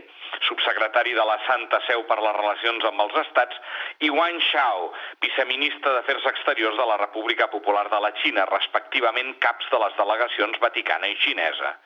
subsecretari 0.49 1.15
de 1.17 1.25
la 1.25 1.39
Santa 1.47 1.81
Seu 1.87 2.05
per 2.11 2.19
les 2.21 2.37
relacions 2.37 2.85
amb 2.89 3.05
els 3.07 3.17
estats, 3.25 3.57
i 4.05 4.11
Wang 4.13 4.41
Xiao, 4.51 4.91
viceministre 5.25 5.95
d'Afers 5.97 6.29
Exteriors 6.35 6.77
de 6.77 6.89
la 6.91 7.01
República 7.01 7.49
Popular 7.49 7.89
de 7.89 8.03
la 8.05 8.13
Xina, 8.21 8.45
respectivament 8.53 9.35
caps 9.41 9.73
de 9.73 9.81
les 9.85 9.97
delegacions 9.97 10.61
vaticana 10.61 11.09
i 11.09 11.17
xinesa. 11.25 11.77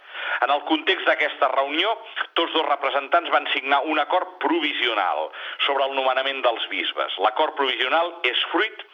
En 0.45 0.53
el 0.55 0.63
context 0.69 1.07
d'aquesta 1.09 1.49
reunió, 1.53 1.93
tots 2.39 2.53
dos 2.55 2.67
representants 2.69 3.31
van 3.35 3.49
signar 3.53 3.83
un 3.91 3.99
acord 4.03 4.37
provisional 4.43 5.31
sobre 5.67 5.87
el 5.89 5.97
nomenament 5.97 6.43
dels 6.45 6.69
bisbes. 6.73 7.17
L'acord 7.25 7.57
provisional 7.59 8.13
és 8.29 8.45
fruit 8.53 8.85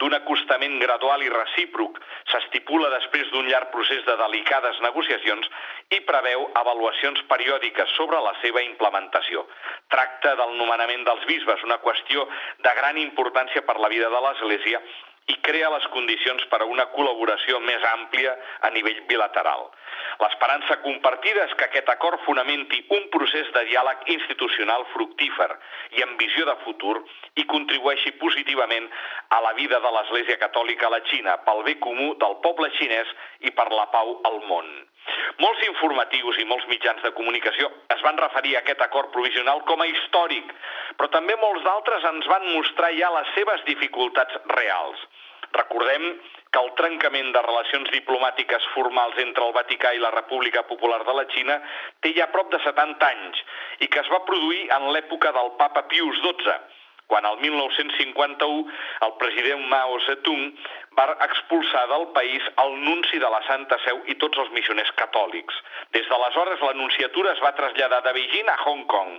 d'un 0.00 0.14
acostament 0.16 0.78
gradual 0.82 1.22
i 1.22 1.30
recíproc. 1.32 2.00
S'estipula 2.32 2.90
després 2.94 3.30
d'un 3.30 3.48
llarg 3.50 3.70
procés 3.74 4.02
de 4.06 4.16
delicades 4.20 4.80
negociacions 4.86 5.48
i 5.96 6.00
preveu 6.08 6.48
avaluacions 6.62 7.22
periòdiques 7.30 7.94
sobre 7.98 8.20
la 8.24 8.34
seva 8.42 8.62
implementació. 8.64 9.46
Tracta 9.92 10.34
del 10.40 10.56
nomenament 10.58 11.06
dels 11.08 11.24
bisbes, 11.30 11.64
una 11.68 11.80
qüestió 11.84 12.26
de 12.66 12.76
gran 12.80 12.98
importància 12.98 13.64
per 13.66 13.78
la 13.80 13.90
vida 13.92 14.10
de 14.10 14.26
l'Església 14.26 14.82
i 15.30 15.36
crea 15.46 15.70
les 15.70 15.86
condicions 15.94 16.44
per 16.50 16.62
a 16.62 16.68
una 16.68 16.88
col·laboració 16.94 17.60
més 17.62 17.84
àmplia 17.92 18.34
a 18.66 18.70
nivell 18.74 19.04
bilateral. 19.10 19.68
L'esperança 20.22 20.78
compartida 20.84 21.46
és 21.48 21.54
que 21.58 21.66
aquest 21.66 21.88
acord 21.92 22.20
fonamenti 22.26 22.82
un 22.96 23.08
procés 23.14 23.48
de 23.56 23.64
diàleg 23.70 24.06
institucional 24.14 24.84
fructífer 24.92 25.48
i 25.98 26.04
amb 26.06 26.20
visió 26.20 26.46
de 26.48 26.56
futur 26.64 26.94
i 27.40 27.46
contribueixi 27.54 28.14
positivament 28.22 28.88
a 29.36 29.40
la 29.46 29.52
vida 29.58 29.80
de 29.80 29.92
l'Església 29.96 30.38
Catòlica 30.44 30.88
a 30.88 30.94
la 30.96 31.02
Xina, 31.10 31.36
pel 31.46 31.64
bé 31.68 31.78
comú 31.88 32.12
del 32.22 32.38
poble 32.46 32.70
xinès 32.78 33.10
i 33.40 33.50
per 33.50 33.68
la 33.72 33.88
pau 33.94 34.18
al 34.30 34.40
món. 34.48 34.70
Molts 35.42 35.64
informatius 35.66 36.38
i 36.38 36.46
molts 36.46 36.68
mitjans 36.70 37.02
de 37.02 37.10
comunicació 37.16 37.70
es 37.94 38.04
van 38.06 38.20
referir 38.20 38.54
a 38.54 38.60
aquest 38.62 38.84
acord 38.84 39.10
provisional 39.16 39.64
com 39.70 39.82
a 39.82 39.88
històric, 39.90 40.52
però 40.98 41.10
també 41.16 41.36
molts 41.40 41.64
d'altres 41.66 42.06
ens 42.12 42.28
van 42.30 42.46
mostrar 42.52 42.92
ja 42.98 43.10
les 43.16 43.34
seves 43.38 43.64
dificultats 43.66 44.38
reals. 44.54 45.02
Recordem 45.56 46.04
que 46.52 46.60
el 46.60 46.70
trencament 46.76 47.32
de 47.34 47.42
relacions 47.44 47.90
diplomàtiques 47.94 48.66
formals 48.74 49.18
entre 49.24 49.44
el 49.46 49.54
Vaticà 49.56 49.94
i 49.96 50.02
la 50.02 50.12
República 50.14 50.62
Popular 50.68 51.00
de 51.08 51.14
la 51.16 51.24
Xina 51.32 51.58
té 52.04 52.12
ja 52.18 52.28
prop 52.34 52.52
de 52.52 52.60
70 52.64 53.08
anys 53.08 53.42
i 53.84 53.88
que 53.88 54.00
es 54.04 54.12
va 54.12 54.24
produir 54.28 54.66
en 54.76 54.90
l'època 54.92 55.32
del 55.36 55.52
papa 55.60 55.86
Pius 55.92 56.20
XII, 56.24 56.56
quan 57.12 57.26
el 57.28 57.38
1951 57.40 59.06
el 59.06 59.14
president 59.20 59.64
Mao 59.68 59.98
Zedong 60.06 60.44
va 60.98 61.06
expulsar 61.26 61.86
del 61.88 62.06
país 62.16 62.44
el 62.64 62.76
nunci 62.84 63.20
de 63.20 63.32
la 63.32 63.40
Santa 63.48 63.80
Seu 63.84 64.00
i 64.12 64.16
tots 64.20 64.40
els 64.44 64.52
missioners 64.56 64.92
catòlics. 65.00 65.56
Des 65.96 66.08
d'aleshores, 66.08 66.60
l'anunciatura 66.68 67.32
es 67.32 67.42
va 67.44 67.56
traslladar 67.56 68.02
de 68.06 68.12
Beijing 68.16 68.48
a 68.48 68.60
Hong 68.64 68.86
Kong. 68.92 69.18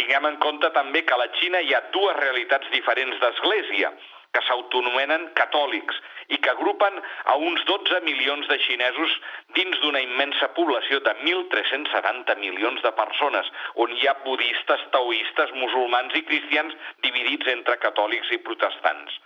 Tinguem 0.00 0.30
en 0.32 0.38
compte 0.44 0.72
també 0.76 1.04
que 1.04 1.16
a 1.16 1.20
la 1.20 1.28
Xina 1.40 1.60
hi 1.64 1.74
ha 1.74 1.84
dues 1.96 2.16
realitats 2.20 2.70
diferents 2.76 3.20
d'església, 3.24 3.92
que 4.38 4.46
s'autonomenen 4.46 5.26
catòlics 5.34 5.98
i 6.30 6.38
que 6.38 6.50
agrupen 6.52 6.98
a 7.32 7.34
uns 7.42 7.64
12 7.66 8.00
milions 8.06 8.46
de 8.46 8.58
xinesos 8.62 9.14
dins 9.56 9.80
d'una 9.82 10.02
immensa 10.04 10.50
població 10.54 11.00
de 11.02 11.14
1.370 11.24 12.36
milions 12.38 12.84
de 12.84 12.92
persones, 13.00 13.50
on 13.74 13.94
hi 13.96 14.06
ha 14.06 14.14
budistes, 14.26 14.84
taoistes, 14.94 15.54
musulmans 15.58 16.14
i 16.14 16.22
cristians 16.28 16.76
dividits 17.06 17.50
entre 17.54 17.78
catòlics 17.82 18.30
i 18.36 18.40
protestants. 18.46 19.18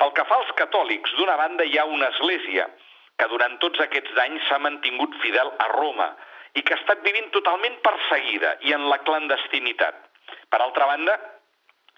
Pel 0.00 0.14
que 0.16 0.26
fa 0.26 0.40
als 0.40 0.50
catòlics, 0.58 1.14
d'una 1.20 1.38
banda 1.38 1.68
hi 1.68 1.78
ha 1.78 1.86
una 1.86 2.10
església 2.16 2.66
que 3.18 3.30
durant 3.30 3.58
tots 3.62 3.84
aquests 3.84 4.18
anys 4.24 4.44
s'ha 4.48 4.58
mantingut 4.64 5.14
fidel 5.22 5.52
a 5.58 5.70
Roma 5.76 6.10
i 6.58 6.62
que 6.64 6.74
ha 6.74 6.80
estat 6.80 7.02
vivint 7.06 7.30
totalment 7.34 7.78
perseguida 7.84 8.56
i 8.66 8.74
en 8.74 8.88
la 8.90 8.98
clandestinitat. 9.06 10.06
Per 10.48 10.60
altra 10.64 10.86
banda, 10.90 11.18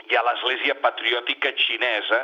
hi 0.09 0.17
ha 0.17 0.23
l'Església 0.27 0.77
Patriòtica 0.85 1.53
Xinesa, 1.65 2.21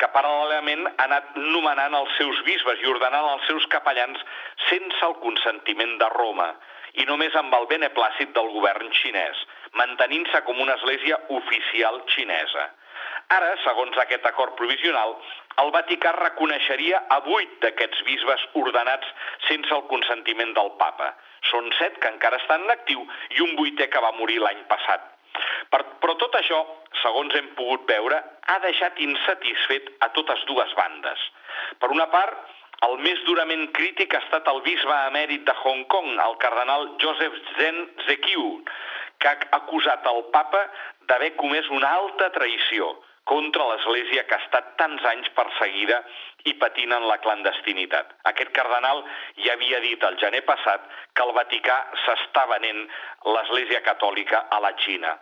que 0.00 0.10
paral·lelament 0.14 0.86
ha 0.90 1.06
anat 1.06 1.34
nomenant 1.38 1.94
els 2.00 2.14
seus 2.18 2.40
bisbes 2.46 2.82
i 2.82 2.90
ordenant 2.90 3.28
els 3.32 3.46
seus 3.50 3.66
capellans 3.74 4.22
sense 4.68 5.02
el 5.08 5.18
consentiment 5.22 5.98
de 6.02 6.08
Roma 6.16 6.50
i 7.02 7.06
només 7.10 7.34
amb 7.38 7.54
el 7.58 7.66
beneplàcit 7.70 8.32
del 8.34 8.50
govern 8.54 8.90
xinès, 9.00 9.38
mantenint-se 9.80 10.40
com 10.46 10.60
una 10.62 10.76
església 10.78 11.18
oficial 11.38 12.02
xinesa. 12.14 12.68
Ara, 13.34 13.54
segons 13.64 13.96
aquest 13.98 14.26
acord 14.28 14.54
provisional, 14.58 15.16
el 15.62 15.70
Vaticà 15.74 16.12
reconeixeria 16.18 17.00
a 17.16 17.20
vuit 17.26 17.56
d'aquests 17.62 18.02
bisbes 18.06 18.46
ordenats 18.60 19.10
sense 19.48 19.74
el 19.74 19.86
consentiment 19.90 20.54
del 20.58 20.70
papa. 20.82 21.12
Són 21.50 21.70
set 21.78 21.98
que 22.02 22.10
encara 22.10 22.40
estan 22.42 22.66
en 22.66 22.74
actiu 22.76 23.02
i 23.36 23.42
un 23.46 23.56
vuitè 23.58 23.88
que 23.90 24.02
va 24.06 24.14
morir 24.18 24.40
l'any 24.42 24.62
passat. 24.70 25.13
Per, 25.74 25.82
però 26.02 26.14
tot 26.22 26.36
això, 26.38 26.60
segons 27.02 27.34
hem 27.34 27.48
pogut 27.58 27.88
veure, 27.90 28.20
ha 28.46 28.58
deixat 28.62 29.00
insatisfet 29.02 29.88
a 30.06 30.12
totes 30.14 30.44
dues 30.50 30.74
bandes. 30.78 31.22
Per 31.82 31.90
una 31.90 32.06
part, 32.12 32.36
el 32.86 32.94
més 33.02 33.22
durament 33.26 33.64
crític 33.74 34.14
ha 34.14 34.20
estat 34.22 34.46
el 34.52 34.60
bisbe 34.66 34.98
emèrit 35.08 35.42
de 35.48 35.54
Hong 35.62 35.82
Kong, 35.90 36.12
el 36.26 36.36
cardenal 36.44 36.86
Joseph 37.02 37.40
Zen 37.56 37.80
Zekiu, 38.06 38.44
que 39.18 39.32
ha 39.32 39.48
acusat 39.58 40.06
el 40.12 40.22
papa 40.36 40.62
d'haver 41.10 41.32
comès 41.40 41.66
una 41.74 41.90
alta 41.98 42.30
traïció 42.38 42.92
contra 43.24 43.66
l'Església 43.70 44.26
que 44.28 44.36
ha 44.36 44.42
estat 44.44 44.74
tants 44.78 45.04
anys 45.10 45.30
perseguida 45.34 46.02
i 46.50 46.54
patint 46.60 46.92
en 46.92 47.08
la 47.08 47.18
clandestinitat. 47.24 48.14
Aquest 48.30 48.54
cardenal 48.56 49.02
ja 49.42 49.54
havia 49.56 49.80
dit 49.80 50.02
el 50.06 50.18
gener 50.22 50.44
passat 50.46 50.86
que 51.16 51.24
el 51.26 51.32
Vaticà 51.38 51.78
s'està 52.04 52.44
venent 52.52 52.84
l'Església 53.34 53.80
Catòlica 53.86 54.46
a 54.52 54.60
la 54.66 54.74
Xina. 54.84 55.16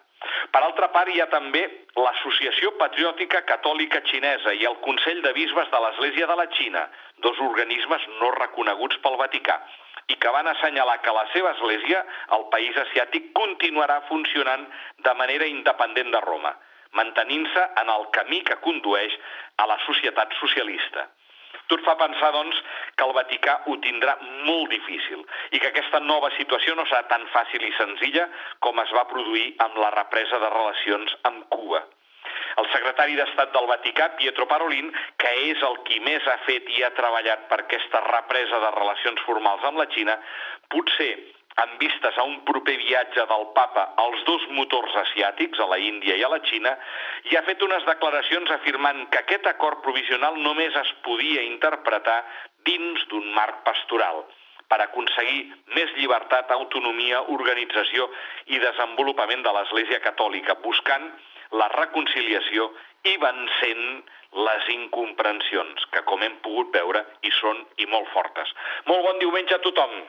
Per 0.52 0.62
altra 0.62 0.88
part, 0.94 1.10
hi 1.10 1.20
ha 1.22 1.28
també 1.32 1.62
l'Associació 1.96 2.72
Patriòtica 2.80 3.42
Catòlica 3.48 4.02
Xinesa 4.08 4.54
i 4.58 4.66
el 4.68 4.76
Consell 4.86 5.22
de 5.24 5.32
Bisbes 5.36 5.70
de 5.72 5.80
l'Església 5.84 6.28
de 6.30 6.36
la 6.40 6.48
Xina, 6.56 6.82
dos 7.26 7.40
organismes 7.46 8.04
no 8.20 8.32
reconeguts 8.36 9.00
pel 9.04 9.18
Vaticà, 9.20 9.58
i 10.08 10.18
que 10.18 10.34
van 10.34 10.50
assenyalar 10.50 10.98
que 11.02 11.14
la 11.14 11.24
seva 11.32 11.54
església, 11.56 12.02
el 12.36 12.46
país 12.54 12.76
asiàtic, 12.84 13.32
continuarà 13.38 14.00
funcionant 14.10 14.66
de 15.06 15.14
manera 15.20 15.48
independent 15.48 16.12
de 16.14 16.20
Roma, 16.26 16.54
mantenint-se 16.98 17.66
en 17.82 17.90
el 17.96 18.08
camí 18.16 18.42
que 18.46 18.60
condueix 18.66 19.14
a 19.62 19.66
la 19.70 19.78
societat 19.86 20.34
socialista. 20.40 21.08
Tot 21.72 21.80
fa 21.86 21.94
pensar, 21.96 22.28
doncs, 22.34 22.58
que 23.00 23.04
el 23.06 23.14
Vaticà 23.16 23.54
ho 23.64 23.78
tindrà 23.80 24.18
molt 24.44 24.68
difícil 24.74 25.22
i 25.56 25.60
que 25.60 25.70
aquesta 25.70 26.02
nova 26.04 26.28
situació 26.36 26.74
no 26.76 26.84
serà 26.90 27.06
tan 27.08 27.24
fàcil 27.32 27.64
i 27.64 27.72
senzilla 27.78 28.26
com 28.60 28.80
es 28.82 28.92
va 28.92 29.06
produir 29.08 29.46
amb 29.64 29.80
la 29.80 29.88
represa 29.96 30.40
de 30.42 30.50
relacions 30.52 31.16
amb 31.30 31.46
Cuba. 31.54 31.80
El 32.60 32.68
secretari 32.74 33.16
d'Estat 33.16 33.54
del 33.54 33.70
Vaticà, 33.70 34.10
Pietro 34.18 34.44
Parolin, 34.50 34.90
que 35.16 35.32
és 35.48 35.62
el 35.64 35.78
qui 35.88 36.00
més 36.04 36.26
ha 36.28 36.36
fet 36.44 36.68
i 36.76 36.84
ha 36.84 36.92
treballat 36.98 37.48
per 37.48 37.62
aquesta 37.62 38.02
represa 38.04 38.60
de 38.66 38.72
relacions 38.76 39.24
formals 39.24 39.64
amb 39.64 39.80
la 39.80 39.88
Xina, 39.94 40.18
potser 40.68 41.14
amb 41.60 41.78
vistes 41.80 42.16
a 42.16 42.24
un 42.24 42.38
proper 42.48 42.76
viatge 42.80 43.24
del 43.28 43.46
papa 43.56 43.88
als 44.00 44.22
dos 44.28 44.44
motors 44.56 44.94
asiàtics, 45.04 45.60
a 45.60 45.68
la 45.68 45.78
Índia 45.78 46.16
i 46.16 46.24
a 46.24 46.30
la 46.32 46.40
Xina, 46.48 46.72
i 47.30 47.36
ha 47.36 47.44
fet 47.48 47.62
unes 47.62 47.84
declaracions 47.88 48.50
afirmant 48.56 49.04
que 49.12 49.20
aquest 49.20 49.48
acord 49.50 49.82
provisional 49.84 50.38
només 50.40 50.76
es 50.80 50.94
podia 51.06 51.44
interpretar 51.48 52.22
dins 52.64 53.04
d'un 53.10 53.28
marc 53.36 53.62
pastoral 53.66 54.24
per 54.72 54.80
aconseguir 54.80 55.42
més 55.76 55.90
llibertat, 55.98 56.50
autonomia, 56.54 57.20
organització 57.34 58.08
i 58.46 58.62
desenvolupament 58.62 59.44
de 59.44 59.52
l'Església 59.52 60.00
Catòlica, 60.00 60.56
buscant 60.64 61.10
la 61.60 61.68
reconciliació 61.74 62.70
i 63.04 63.18
vencent 63.20 63.84
les 64.46 64.70
incomprensions, 64.72 65.84
que 65.92 66.04
com 66.08 66.24
hem 66.24 66.38
pogut 66.46 66.72
veure 66.72 67.04
hi 67.20 67.34
són 67.42 67.60
i 67.84 67.90
molt 67.92 68.08
fortes. 68.14 68.56
Molt 68.88 69.04
bon 69.10 69.20
diumenge 69.20 69.58
a 69.58 69.62
tothom! 69.66 70.00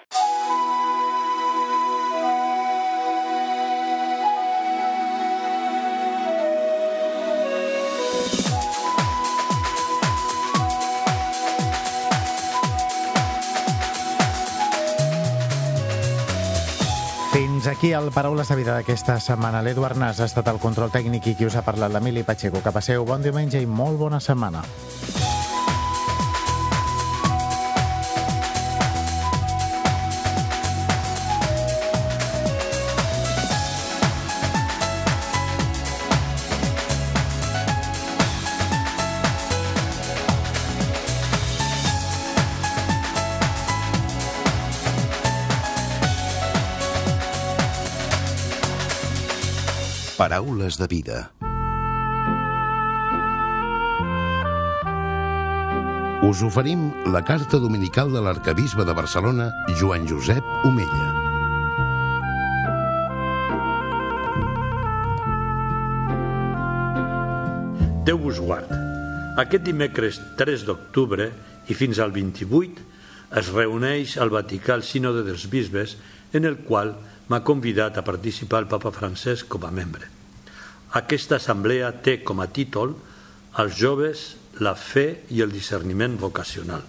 Aquí 17.73 17.91
el 17.91 18.11
Paraules 18.13 18.49
de 18.49 18.55
Vida 18.55 18.75
d'aquesta 18.77 19.15
setmana. 19.19 19.63
L'Eduard 19.65 19.97
Nas 19.97 20.19
ha 20.21 20.27
estat 20.29 20.51
el 20.51 20.61
control 20.61 20.93
tècnic 20.93 21.31
i 21.31 21.33
qui 21.39 21.47
us 21.49 21.57
ha 21.57 21.65
parlat, 21.65 21.91
l'Emili 21.93 22.21
Pacheco. 22.27 22.61
Que 22.61 22.75
passeu 22.75 23.05
bon 23.07 23.25
diumenge 23.25 23.61
i 23.61 23.69
molt 23.69 23.97
bona 23.97 24.21
setmana. 24.21 24.61
Paraules 50.73 50.77
de 50.77 50.87
vida. 50.87 51.31
Us 56.23 56.41
oferim 56.41 56.91
la 57.11 57.23
carta 57.23 57.59
dominical 57.59 58.11
de 58.11 58.21
l'arcabisbe 58.21 58.85
de 58.85 58.93
Barcelona, 58.93 59.51
Joan 59.79 60.07
Josep 60.07 60.43
Omella. 60.63 61.09
Déu 68.05 68.17
vos 68.17 68.39
guard. 68.39 68.71
Aquest 69.37 69.63
dimecres 69.65 70.21
3 70.37 70.65
d'octubre 70.65 71.29
i 71.67 71.75
fins 71.75 71.99
al 71.99 72.11
28 72.15 72.89
es 73.41 73.51
reuneix 73.51 74.17
al 74.17 74.29
Vaticà 74.29 74.77
el 74.77 74.83
Sínode 74.83 75.23
dels 75.25 75.49
Bisbes 75.49 75.97
en 76.33 76.45
el 76.45 76.59
qual 76.63 76.95
m'ha 77.27 77.43
convidat 77.43 77.97
a 77.97 78.05
participar 78.05 78.63
el 78.63 78.71
papa 78.71 78.91
Francesc 78.91 79.49
com 79.49 79.65
a 79.65 79.71
membre. 79.71 80.22
Aquesta 80.93 81.39
assemblea 81.39 81.89
té 82.05 82.19
com 82.21 82.41
a 82.43 82.49
títol 82.53 82.93
Els 83.61 83.77
joves, 83.77 84.21
la 84.61 84.73
fe 84.77 85.25
i 85.33 85.41
el 85.41 85.53
discerniment 85.53 86.19
vocacional. 86.21 86.83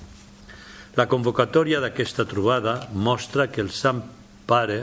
La 0.97 1.07
convocatòria 1.09 1.81
d'aquesta 1.81 2.27
trobada 2.29 2.75
mostra 2.93 3.49
que 3.53 3.63
el 3.65 3.71
Sant 3.73 4.03
Pare 4.49 4.83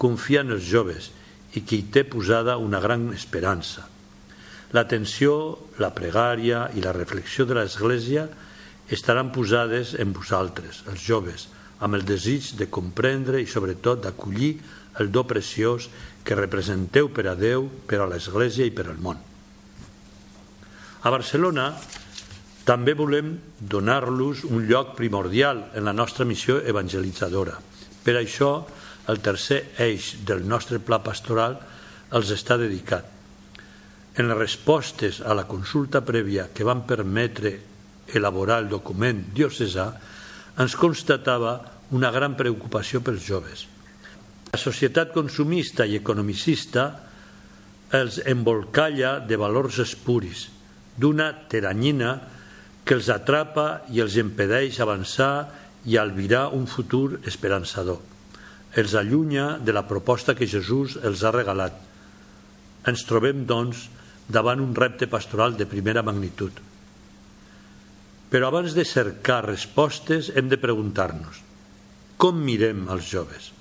confia 0.00 0.40
en 0.40 0.54
els 0.56 0.64
joves 0.64 1.10
i 1.54 1.62
que 1.62 1.76
hi 1.76 1.90
té 1.92 2.04
posada 2.08 2.56
una 2.56 2.80
gran 2.80 3.10
esperança. 3.12 3.84
L'atenció, 4.74 5.34
la 5.78 5.92
pregària 5.94 6.66
i 6.74 6.82
la 6.82 6.94
reflexió 6.96 7.44
de 7.46 7.54
l'Església 7.60 8.26
estaran 8.90 9.30
posades 9.32 9.94
en 10.00 10.12
vosaltres, 10.16 10.82
els 10.90 11.04
joves, 11.04 11.46
amb 11.84 12.00
el 12.00 12.04
desig 12.08 12.54
de 12.58 12.70
comprendre 12.72 13.40
i 13.40 13.46
sobretot 13.46 14.02
d'acollir 14.02 14.56
el 15.00 15.10
do 15.12 15.24
preciós 15.26 15.88
que 16.24 16.38
representeu 16.38 17.10
per 17.12 17.26
a 17.28 17.34
Déu, 17.36 17.68
per 17.88 18.00
a 18.00 18.08
l'Església 18.08 18.66
i 18.66 18.72
per 18.74 18.88
al 18.88 19.00
món. 19.02 19.18
A 21.04 21.12
Barcelona 21.12 21.72
també 22.64 22.94
volem 22.96 23.34
donar-los 23.60 24.46
un 24.48 24.64
lloc 24.64 24.94
primordial 24.96 25.66
en 25.76 25.84
la 25.84 25.92
nostra 25.92 26.24
missió 26.24 26.62
evangelitzadora. 26.64 27.58
Per 28.04 28.14
això, 28.16 28.64
el 29.12 29.20
tercer 29.20 29.74
eix 29.84 30.14
del 30.24 30.46
nostre 30.48 30.80
pla 30.80 31.02
pastoral 31.04 31.58
els 32.16 32.32
està 32.32 32.56
dedicat. 32.56 33.04
En 34.16 34.30
les 34.30 34.38
respostes 34.38 35.20
a 35.20 35.36
la 35.36 35.44
consulta 35.50 36.00
prèvia 36.06 36.48
que 36.54 36.64
van 36.64 36.86
permetre 36.88 37.52
elaborar 38.14 38.62
el 38.62 38.70
document 38.72 39.26
diocesà, 39.34 39.90
ens 40.56 40.76
constatava 40.78 41.58
una 41.92 42.10
gran 42.14 42.36
preocupació 42.38 43.02
pels 43.04 43.24
joves. 43.26 43.66
La 44.54 44.58
societat 44.60 45.08
consumista 45.10 45.82
i 45.82 45.96
economicista 45.98 46.84
els 47.98 48.20
embolcalla 48.30 49.16
de 49.26 49.34
valors 49.34 49.80
espuris, 49.82 50.44
d'una 50.94 51.26
teranyina 51.50 52.12
que 52.86 52.94
els 52.94 53.08
atrapa 53.10 53.64
i 53.90 53.98
els 54.04 54.14
impedeix 54.22 54.78
avançar 54.78 55.48
i 55.90 55.96
albirar 55.98 56.44
un 56.54 56.68
futur 56.70 57.18
esperançador. 57.26 57.98
Els 58.78 58.94
allunya 58.94 59.56
de 59.58 59.74
la 59.74 59.82
proposta 59.90 60.36
que 60.38 60.46
Jesús 60.46 60.94
els 61.02 61.24
ha 61.26 61.34
regalat. 61.34 61.74
Ens 62.86 63.02
trobem, 63.10 63.42
doncs, 63.50 63.88
davant 64.30 64.62
un 64.62 64.70
repte 64.78 65.10
pastoral 65.10 65.58
de 65.58 65.66
primera 65.66 66.06
magnitud. 66.06 66.62
Però 68.30 68.54
abans 68.54 68.78
de 68.78 68.86
cercar 68.86 69.42
respostes 69.50 70.30
hem 70.30 70.46
de 70.46 70.62
preguntar-nos 70.62 71.42
com 72.22 72.38
mirem 72.38 72.86
els 72.94 73.10
joves? 73.10 73.53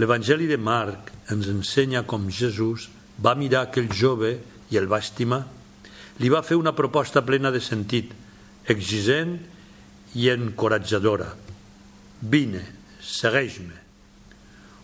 L'Evangeli 0.00 0.48
de 0.48 0.56
Marc 0.56 1.10
ens 1.32 1.50
ensenya 1.52 2.04
com 2.08 2.30
Jesús 2.32 2.88
va 3.20 3.34
mirar 3.36 3.66
aquell 3.66 3.90
jove 3.92 4.38
i 4.72 4.78
el 4.80 4.88
va 4.88 5.02
estimar. 5.04 5.42
Li 6.20 6.30
va 6.32 6.44
fer 6.44 6.56
una 6.56 6.72
proposta 6.76 7.22
plena 7.24 7.52
de 7.52 7.60
sentit, 7.60 8.12
exigent 8.72 9.36
i 10.16 10.28
encoratjadora. 10.32 11.28
Vine, 12.22 12.62
segueix-me. 13.02 13.82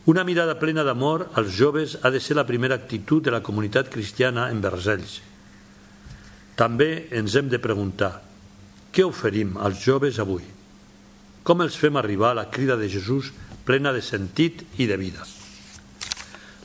Una 0.08 0.24
mirada 0.24 0.56
plena 0.60 0.84
d'amor 0.84 1.26
als 1.36 1.52
joves 1.52 1.98
ha 2.02 2.10
de 2.10 2.20
ser 2.20 2.36
la 2.36 2.46
primera 2.48 2.76
actitud 2.80 3.24
de 3.24 3.32
la 3.32 3.42
comunitat 3.44 3.90
cristiana 3.92 4.48
envers 4.52 4.86
ells. 4.88 5.18
També 6.56 7.08
ens 7.14 7.36
hem 7.36 7.50
de 7.52 7.60
preguntar 7.60 8.14
què 8.92 9.04
oferim 9.04 9.56
als 9.60 9.84
joves 9.84 10.16
avui? 10.18 10.46
Com 11.44 11.60
els 11.62 11.76
fem 11.76 11.96
arribar 11.96 12.32
a 12.32 12.38
la 12.40 12.48
crida 12.50 12.76
de 12.76 12.88
Jesús 12.90 13.30
plena 13.68 13.92
de 13.92 14.00
sentit 14.00 14.64
i 14.80 14.88
de 14.88 14.96
vida? 14.96 15.26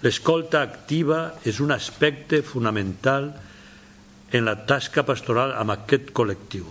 L'escolta 0.03 0.61
activa 0.63 1.33
és 1.47 1.59
un 1.63 1.71
aspecte 1.75 2.41
fonamental 2.43 3.29
en 4.33 4.47
la 4.47 4.55
tasca 4.67 5.03
pastoral 5.07 5.53
amb 5.59 5.75
aquest 5.75 6.09
col·lectiu. 6.15 6.65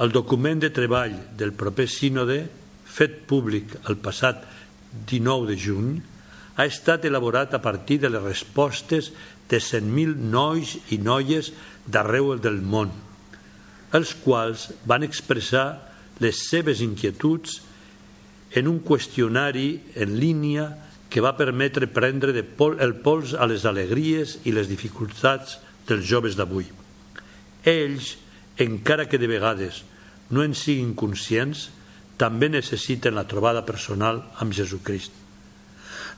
El 0.00 0.12
document 0.14 0.62
de 0.62 0.70
treball 0.72 1.16
del 1.36 1.52
proper 1.52 1.88
sínode, 1.90 2.38
fet 2.84 3.20
públic 3.28 3.74
el 3.90 3.98
passat 4.00 4.46
19 5.10 5.50
de 5.50 5.58
juny, 5.60 5.90
ha 6.56 6.66
estat 6.68 7.04
elaborat 7.08 7.52
a 7.54 7.60
partir 7.62 8.00
de 8.00 8.08
les 8.12 8.22
respostes 8.22 9.10
de 9.50 9.58
100.000 9.60 10.16
nois 10.32 10.76
i 10.94 10.98
noies 11.02 11.52
d'arreu 11.86 12.34
del 12.38 12.60
món, 12.62 12.92
els 13.96 14.14
quals 14.24 14.70
van 14.86 15.04
expressar 15.04 15.66
les 16.22 16.44
seves 16.48 16.80
inquietuds 16.84 17.60
en 18.54 18.68
un 18.68 18.80
qüestionari 18.82 19.80
en 19.94 20.16
línia 20.18 20.66
que 21.10 21.22
va 21.22 21.36
permetre 21.38 21.90
prendre 21.90 22.34
de 22.34 22.42
pol 22.42 22.78
el 22.82 22.96
pols 23.02 23.34
a 23.34 23.46
les 23.50 23.66
alegries 23.66 24.38
i 24.46 24.54
les 24.54 24.70
dificultats 24.70 25.58
dels 25.88 26.06
joves 26.06 26.38
d'avui. 26.38 26.68
Ells, 27.66 28.16
encara 28.58 29.06
que 29.10 29.18
de 29.18 29.28
vegades 29.30 29.82
no 30.30 30.44
en 30.46 30.54
siguin 30.54 30.94
conscients, 30.94 31.68
també 32.20 32.50
necessiten 32.52 33.16
la 33.16 33.26
trobada 33.26 33.64
personal 33.66 34.20
amb 34.38 34.54
Jesucrist. 34.54 35.12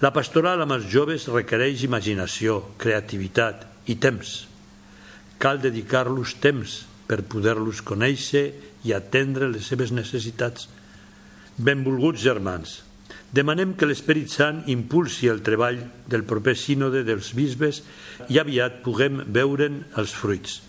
La 0.03 0.11
pastoral 0.11 0.61
amb 0.64 0.75
els 0.75 0.88
joves 0.90 1.29
requereix 1.31 1.85
imaginació, 1.87 2.75
creativitat 2.77 3.68
i 3.87 3.97
temps. 4.03 4.33
Cal 5.38 5.61
dedicar-los 5.62 6.37
temps 6.42 6.81
per 7.07 7.23
poder-los 7.23 7.85
conèixer 7.87 8.45
i 8.83 8.95
atendre 8.97 9.49
les 9.51 9.68
seves 9.71 9.92
necessitats. 9.95 10.66
Benvolguts 11.57 12.23
germans, 12.23 12.79
demanem 13.33 13.75
que 13.77 13.88
l'Esperit 13.88 14.31
Sant 14.33 14.62
impulsi 14.73 15.29
el 15.29 15.43
treball 15.45 15.81
del 16.09 16.25
proper 16.29 16.55
sínode 16.57 17.03
dels 17.05 17.33
bisbes 17.37 17.83
i 18.33 18.41
aviat 18.41 18.81
puguem 18.85 19.21
veure'n 19.29 19.83
els 20.01 20.15
fruits. 20.17 20.61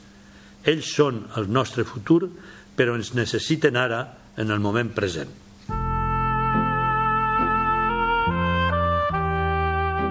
Ells 0.68 0.92
són 0.96 1.24
el 1.40 1.48
nostre 1.52 1.88
futur 1.88 2.28
però 2.76 2.98
ens 2.98 3.14
necessiten 3.16 3.78
ara 3.78 4.04
en 4.38 4.52
el 4.52 4.60
moment 4.60 4.92
present. 4.96 5.32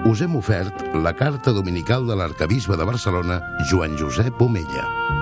Us 0.03 0.21
hem 0.21 0.35
ofert 0.35 0.83
la 0.99 1.13
carta 1.15 1.53
dominical 1.55 2.05
de 2.07 2.17
l'arcabisbe 2.19 2.77
de 2.77 2.85
Barcelona, 2.85 3.39
Joan 3.71 3.97
Josep 3.97 4.41
Omella. 4.41 5.12